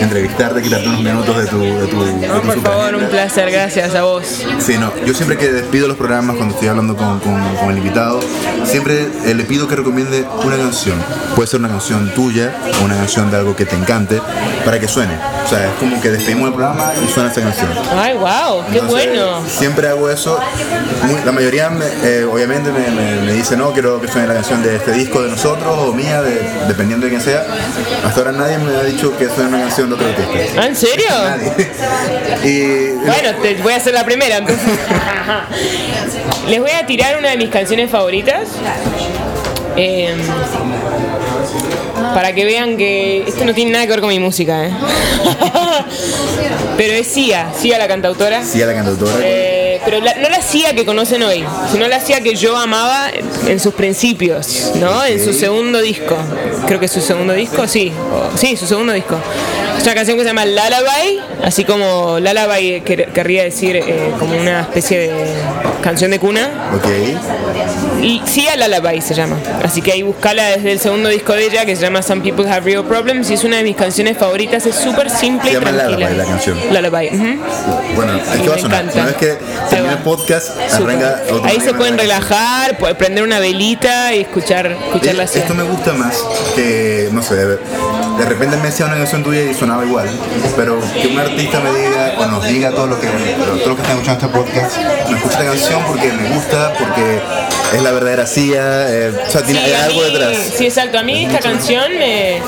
entrevistarte, 0.00 0.62
quitarte 0.62 0.88
unos 0.88 1.02
minutos 1.02 1.36
de 1.38 1.46
tu, 1.46 1.60
de 1.60 1.86
tu, 1.86 2.04
de 2.04 2.28
No, 2.28 2.40
tu 2.40 2.46
por 2.46 2.62
favor, 2.62 2.94
un 2.94 3.06
placer, 3.08 3.50
gracias 3.50 3.94
a 3.94 4.02
vos. 4.02 4.44
Sí, 4.58 4.76
no, 4.78 4.92
yo 5.04 5.14
siempre 5.14 5.36
que 5.36 5.50
despido 5.50 5.88
los 5.88 5.96
programas 5.96 6.36
cuando 6.36 6.54
estoy 6.54 6.68
hablando 6.68 6.96
con, 6.96 7.20
con- 7.20 7.40
con 7.56 7.70
el 7.70 7.78
invitado, 7.78 8.20
siempre 8.64 9.08
eh, 9.24 9.34
le 9.34 9.44
pido 9.44 9.66
que 9.66 9.76
recomiende 9.76 10.26
una 10.44 10.56
canción. 10.56 10.96
Puede 11.34 11.46
ser 11.48 11.60
una 11.60 11.68
canción 11.68 12.12
tuya 12.14 12.54
o 12.80 12.84
una 12.84 12.96
canción 12.96 13.30
de 13.30 13.36
algo 13.38 13.56
que 13.56 13.64
te 13.66 13.76
encante 13.76 14.20
para 14.64 14.78
que 14.78 14.88
suene. 14.88 15.14
Sea, 15.50 15.66
es 15.66 15.72
como 15.80 16.00
que 16.00 16.10
despedimos 16.10 16.46
el 16.48 16.54
programa 16.54 16.92
y 17.04 17.08
suena 17.12 17.28
esa 17.32 17.40
canción. 17.40 17.68
Ay, 17.98 18.14
wow, 18.14 18.62
qué 18.70 18.78
Entonces, 18.78 19.08
bueno. 19.08 19.42
Siempre 19.48 19.88
hago 19.88 20.08
eso. 20.08 20.38
La 21.24 21.32
mayoría, 21.32 21.68
me- 21.70 21.86
eh, 22.04 22.24
obviamente, 22.24 22.70
me, 22.70 22.88
me- 22.90 23.20
me 23.22 23.32
dice, 23.32 23.56
no, 23.56 23.72
quiero 23.72 24.00
que 24.00 24.06
suene 24.06 24.28
la 24.28 24.34
canción 24.34 24.62
de 24.62 24.76
este 24.76 24.92
disco 24.92 25.22
de 25.22 25.30
nosotros 25.30 25.76
o 25.76 25.92
mía, 25.92 26.22
de- 26.22 26.40
dependiendo 26.68 27.06
de 27.06 27.10
quién 27.10 27.20
sea. 27.20 27.44
Hasta 28.06 28.20
ahora 28.20 28.30
nadie 28.32 28.58
me 28.58 28.76
ha 28.76 28.84
dicho 28.84 29.16
que 29.18 29.26
suene 29.28 29.48
una 29.48 29.60
canción 29.62 29.88
de 29.88 29.94
otro 29.96 30.06
artista. 30.06 30.60
¿Ah, 30.62 30.66
¿En 30.66 30.76
serio? 30.76 31.06
Nadie. 31.10 31.72
y 32.44 32.92
Bueno, 33.06 33.30
te 33.42 33.54
voy 33.60 33.72
a 33.72 33.76
hacer 33.76 33.92
la 33.94 34.04
primera 34.04 34.36
entonces. 34.36 34.64
Les 36.48 36.60
voy 36.60 36.70
a 36.70 36.86
tirar 36.86 37.18
una 37.18 37.30
de 37.30 37.36
mis 37.38 37.50
canciones 37.50 37.90
favoritas. 37.90 38.48
Eh, 39.76 40.14
para 42.14 42.32
que 42.34 42.44
vean 42.44 42.76
que 42.76 43.24
esto 43.26 43.44
no 43.44 43.54
tiene 43.54 43.72
nada 43.72 43.84
que 43.86 43.90
ver 43.92 44.00
con 44.00 44.08
mi 44.08 44.18
música, 44.18 44.66
¿eh? 44.66 44.72
Pero 46.76 46.94
es 46.94 47.06
Sia, 47.08 47.52
Sia 47.58 47.78
la 47.78 47.86
cantautora. 47.88 48.44
sí 48.44 48.60
a 48.62 48.66
la 48.66 48.74
cantautora. 48.74 49.12
Eh, 49.22 49.80
pero 49.84 50.00
la- 50.00 50.14
no 50.14 50.28
la 50.28 50.40
Sia 50.42 50.74
que 50.74 50.84
conocen 50.84 51.22
hoy, 51.22 51.44
sino 51.70 51.86
la 51.88 52.00
Sia 52.00 52.20
que 52.22 52.34
yo 52.34 52.56
amaba 52.56 53.10
en 53.46 53.60
sus 53.60 53.74
principios, 53.74 54.72
¿no? 54.76 55.04
En 55.04 55.22
su 55.22 55.32
segundo 55.32 55.80
disco. 55.80 56.16
Creo 56.66 56.80
que 56.80 56.86
es 56.86 56.92
su 56.92 57.00
segundo 57.00 57.32
disco, 57.34 57.66
sí. 57.66 57.92
sí, 58.36 58.56
su 58.56 58.66
segundo 58.66 58.92
disco. 58.92 59.16
Es 59.80 59.86
una 59.86 59.94
canción 59.94 60.18
que 60.18 60.24
se 60.24 60.28
llama 60.28 60.44
Lullaby, 60.44 61.20
así 61.42 61.64
como 61.64 62.18
Lullaby 62.20 62.82
quer- 62.84 63.12
querría 63.12 63.44
decir 63.44 63.76
eh, 63.76 64.12
como 64.18 64.36
una 64.38 64.60
especie 64.60 64.98
de 64.98 65.10
canción 65.82 66.10
de 66.10 66.18
cuna. 66.18 66.50
Ok. 66.76 68.02
Y 68.02 68.20
Sia 68.26 68.56
Lullaby 68.56 69.00
se 69.00 69.14
llama. 69.14 69.36
Así 69.64 69.80
que 69.80 69.92
ahí 69.92 70.02
buscala 70.02 70.48
desde 70.48 70.72
el 70.72 70.80
segundo 70.80 71.08
disco 71.08 71.32
de 71.32 71.46
ella 71.46 71.64
que 71.64 71.76
se 71.76 71.82
llama 71.82 72.02
Some 72.02 72.20
People 72.22 72.46
Have 72.50 72.60
Real 72.60 72.84
Problems 72.84 73.30
y 73.30 73.34
es 73.34 73.44
una 73.44 73.56
de 73.56 73.62
mis 73.62 73.74
canciones 73.76 74.18
favoritas. 74.18 74.66
Es 74.66 74.74
súper 74.74 75.08
simple 75.08 75.50
Se 75.50 75.56
y 75.56 75.60
llama 75.60 75.70
tranquila. 75.72 75.96
Lullaby, 75.96 76.16
la 76.16 76.24
canción. 76.26 76.58
Lullaby. 76.70 77.08
ujú. 77.14 77.94
Bueno, 77.96 78.16
es 78.16 78.38
Y 78.38 78.42
que 78.42 78.48
va 78.50 78.54
a 78.54 78.58
sonar. 78.58 78.80
encanta. 78.84 78.98
Una 79.00 79.06
vez 79.06 79.16
que 79.16 79.38
termine 79.70 79.92
el 79.94 79.98
podcast, 80.00 80.58
arranca 80.74 81.22
otro 81.30 81.44
Ahí 81.46 81.58
se 81.60 81.72
pueden 81.72 81.96
relajar, 81.96 82.76
prender 82.98 83.24
una 83.24 83.38
velita 83.40 84.14
y 84.14 84.20
escuchar, 84.20 84.66
escuchar 84.72 85.14
la 85.14 85.22
Eh, 85.22 85.26
Esto 85.26 85.40
Sia. 85.46 85.54
me 85.54 85.62
gusta 85.62 85.94
más 85.94 86.16
que, 86.54 87.08
no 87.12 87.22
sé, 87.22 87.34
de, 87.34 87.58
de 88.20 88.26
repente 88.26 88.54
me 88.58 88.64
decía 88.64 88.84
una 88.84 88.96
canción 88.96 89.22
tuya 89.22 89.40
y 89.40 89.54
sonaba 89.54 89.82
igual, 89.82 90.06
pero 90.54 90.78
que 90.78 91.08
un 91.08 91.18
artista 91.18 91.58
me 91.60 91.70
diga 91.70 92.14
o 92.18 92.26
nos 92.26 92.46
diga 92.46 92.70
todo 92.70 92.86
lo 92.86 93.00
que, 93.00 93.06
todos 93.08 93.66
los 93.66 93.76
que 93.76 93.82
están 93.82 93.96
escuchando 93.96 94.26
este 94.26 94.38
podcast, 94.38 94.76
me 95.08 95.16
escucha 95.16 95.40
esta 95.40 95.44
canción 95.44 95.82
porque 95.86 96.12
me 96.12 96.28
gusta, 96.28 96.74
porque 96.78 97.22
es 97.74 97.82
la 97.82 97.92
verdadera 97.92 98.26
Sia, 98.26 98.86
eh, 98.88 99.12
o 99.26 99.30
sea, 99.30 99.42
tiene 99.42 99.64
Sí, 99.64 99.72
algo 99.72 100.00
mí- 100.02 100.10
detrás. 100.12 100.36
Sí, 100.56 100.64
exacto. 100.66 100.98
A 100.98 101.02
mí 101.02 101.24
esta 101.24 101.38
canción 101.38 101.84
me, 101.98 102.40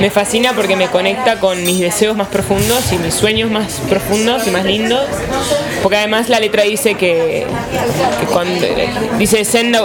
me 0.00 0.10
fascina 0.10 0.52
porque 0.54 0.76
me 0.76 0.88
conecta 0.88 1.38
con 1.40 1.62
mis 1.64 1.80
deseos 1.80 2.16
más 2.16 2.28
profundos 2.28 2.92
y 2.92 2.98
mis 2.98 3.14
sueños 3.14 3.50
más 3.50 3.80
profundos 3.88 4.46
y 4.46 4.50
más 4.50 4.64
lindos. 4.64 5.04
Porque 5.82 5.96
además 5.98 6.28
la 6.28 6.40
letra 6.40 6.62
dice 6.64 6.94
que, 6.94 7.46
que 8.20 8.26
cuando 8.26 8.66
dice 9.18 9.44
send 9.44 9.76
a, 9.76 9.82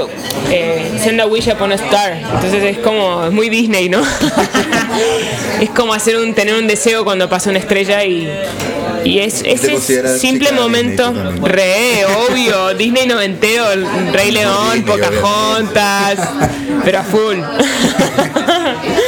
eh, 0.51 0.91
send 1.03 1.21
a 1.21 1.25
wish 1.27 1.49
upon 1.49 1.71
a 1.71 1.75
star. 1.75 2.13
Entonces 2.13 2.63
es 2.63 2.77
como 2.79 3.25
es 3.25 3.31
muy 3.31 3.49
Disney, 3.49 3.89
¿no? 3.89 4.01
es 5.61 5.69
como 5.71 5.93
hacer 5.93 6.17
un 6.17 6.33
tener 6.33 6.55
un 6.55 6.67
deseo 6.67 7.03
cuando 7.03 7.29
pasa 7.29 7.49
una 7.49 7.59
estrella 7.59 8.03
y 8.03 8.27
y 9.05 9.19
es 9.19 9.43
ese 9.45 10.17
simple 10.19 10.51
momento 10.51 11.13
re 11.41 12.05
obvio. 12.05 12.73
Disney 12.75 13.05
noventero 13.07 13.65
Rey 14.11 14.31
León. 14.31 14.83
Pocahontas 14.83 16.19
pero 16.83 16.99
a 16.99 17.03
full 17.03 17.37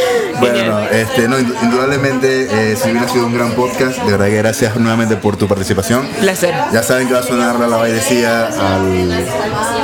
Bueno, 0.51 0.79
este, 0.91 1.27
no, 1.27 1.39
indu- 1.39 1.55
indudablemente 1.63 2.71
eh, 2.71 2.75
Silvina 2.75 3.03
ha 3.05 3.09
sido 3.09 3.25
un 3.25 3.33
gran 3.33 3.51
podcast, 3.53 3.97
de 3.99 4.11
verdad 4.11 4.25
que 4.27 4.37
gracias 4.37 4.75
nuevamente 4.77 5.15
por 5.17 5.37
tu 5.37 5.47
participación. 5.47 6.07
placer 6.19 6.53
Ya 6.73 6.83
saben 6.83 7.07
que 7.07 7.13
va 7.13 7.19
a 7.19 7.23
sonar 7.23 7.59
la 7.59 7.83
decía 7.85 8.47
al, 8.47 9.27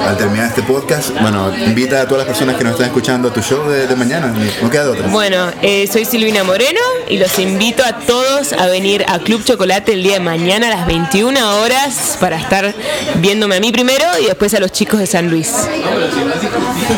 al 0.07 0.17
terminar 0.17 0.47
este 0.47 0.63
podcast. 0.63 1.09
Bueno, 1.21 1.53
invita 1.55 2.01
a 2.01 2.05
todas 2.05 2.19
las 2.19 2.27
personas 2.27 2.55
que 2.57 2.63
nos 2.63 2.73
están 2.73 2.87
escuchando 2.87 3.29
a 3.29 3.33
tu 3.33 3.41
show 3.41 3.67
de, 3.69 3.87
de 3.87 3.95
mañana. 3.95 4.33
No 4.61 4.69
queda 4.69 4.83
de 4.85 4.89
otra. 4.91 5.07
Bueno, 5.07 5.51
eh, 5.61 5.87
soy 5.91 6.05
Silvina 6.05 6.43
Moreno 6.43 6.79
y 7.07 7.17
los 7.17 7.37
invito 7.39 7.83
a 7.83 7.93
todos 7.99 8.53
a 8.53 8.67
venir 8.67 9.05
a 9.07 9.19
Club 9.19 9.43
Chocolate 9.43 9.93
el 9.93 10.03
día 10.03 10.13
de 10.13 10.19
mañana 10.21 10.67
a 10.67 10.69
las 10.71 10.87
21 10.87 11.59
horas 11.61 12.17
para 12.19 12.37
estar 12.37 12.73
viéndome 13.15 13.55
a 13.57 13.59
mí 13.59 13.71
primero 13.71 14.05
y 14.21 14.25
después 14.25 14.53
a 14.53 14.59
los 14.59 14.71
chicos 14.71 14.99
de 14.99 15.07
San 15.07 15.29
Luis. 15.29 15.51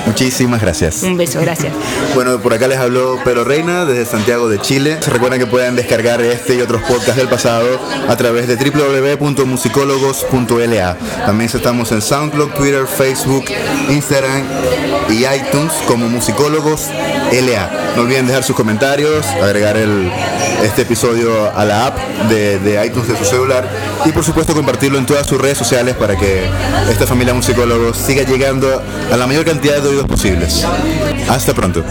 Muchísimas 0.05 0.61
gracias. 0.61 1.03
Un 1.03 1.17
beso, 1.17 1.39
gracias. 1.41 1.73
Bueno, 2.15 2.39
por 2.39 2.53
acá 2.53 2.67
les 2.67 2.77
habló 2.77 3.19
Pedro 3.23 3.43
Reina 3.53 3.85
desde 3.85 4.07
Santiago 4.07 4.49
de 4.49 4.59
Chile. 4.59 4.97
Se 4.99 5.11
recuerdan 5.11 5.37
que 5.37 5.45
pueden 5.45 5.75
descargar 5.75 6.19
este 6.23 6.55
y 6.55 6.61
otros 6.61 6.81
podcasts 6.81 7.17
del 7.17 7.29
pasado 7.29 7.79
a 8.09 8.17
través 8.17 8.47
de 8.47 8.55
www.musicólogos.la. 8.55 10.97
También 11.23 11.51
estamos 11.53 11.91
en 11.91 12.01
SoundCloud, 12.01 12.49
Twitter, 12.53 12.87
Facebook, 12.87 13.45
Instagram 13.89 14.43
y 15.07 15.25
iTunes 15.25 15.71
como 15.85 16.09
Musicólogos 16.09 16.89
LA. 17.31 17.93
No 17.95 18.01
olviden 18.01 18.25
dejar 18.25 18.43
sus 18.43 18.55
comentarios, 18.55 19.23
agregar 19.27 19.77
el, 19.77 20.11
este 20.63 20.81
episodio 20.81 21.55
a 21.55 21.63
la 21.63 21.85
app 21.85 21.99
de, 22.29 22.57
de 22.57 22.83
iTunes 22.83 23.07
de 23.07 23.15
su 23.17 23.25
celular 23.25 23.69
y 24.03 24.11
por 24.11 24.23
supuesto 24.23 24.55
compartirlo 24.55 24.97
en 24.97 25.05
todas 25.05 25.27
sus 25.27 25.39
redes 25.39 25.59
sociales 25.59 25.95
para 25.95 26.17
que 26.17 26.49
esta 26.89 27.05
familia 27.05 27.35
musicólogos 27.35 27.97
siga 27.97 28.23
llegando 28.23 28.81
a 29.11 29.15
la 29.15 29.27
mayor 29.27 29.45
cantidad 29.45 29.79
de 29.79 29.89
oídos 29.89 30.07
posibles. 30.07 30.65
Hasta 31.29 31.53
pronto. 31.53 31.83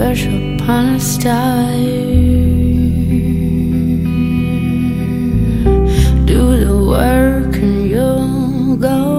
Wish 0.00 0.24
upon 0.24 0.94
a 0.94 1.00
star. 1.00 1.72
Do 6.24 6.40
the 6.64 6.76
work 6.94 7.54
and 7.56 7.86
you'll 7.90 8.76
go 8.76 9.09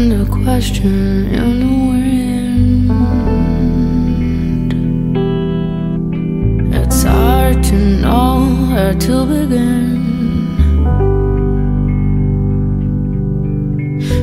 under 0.00 0.24
question 0.24 1.26
in 1.26 1.60
the 1.60 1.72
wind. 1.90 2.90
It's 6.74 7.02
hard 7.02 7.62
to 7.64 7.76
know 8.00 8.32
where 8.70 8.94
to 8.94 9.26
begin. 9.26 10.00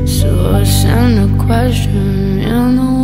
So 0.07 0.29
I 0.59 0.63
send 0.63 1.13
a 1.19 1.27
question 1.45 2.39
in 2.39 2.75
the 2.75 2.81
wind. 2.81 2.96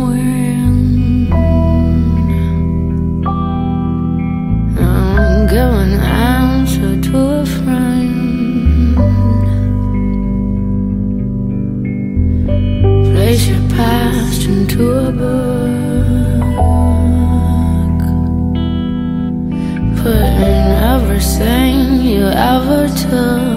You 22.54 22.60
ever 22.60 22.88
took. 22.88 23.54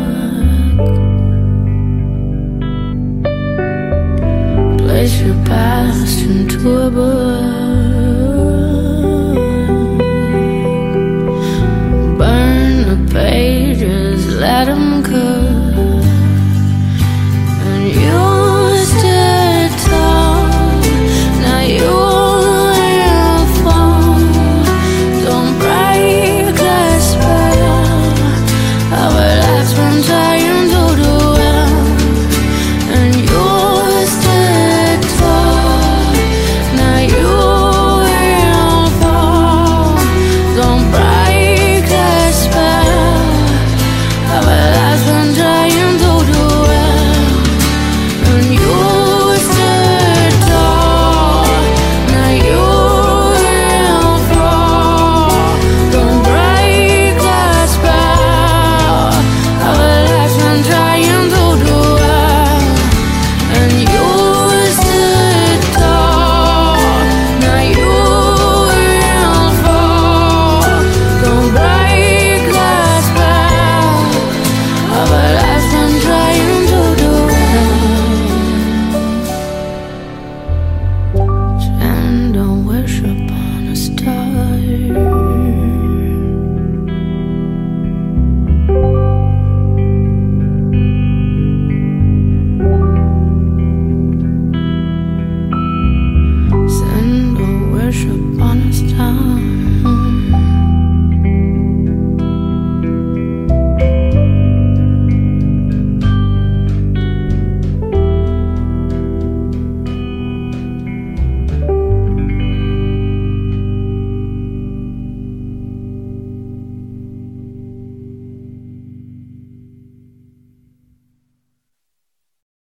Place 4.79 5.21
your 5.21 5.35
past 5.45 6.21
into 6.21 6.59
a 6.85 6.89
book. 6.89 7.66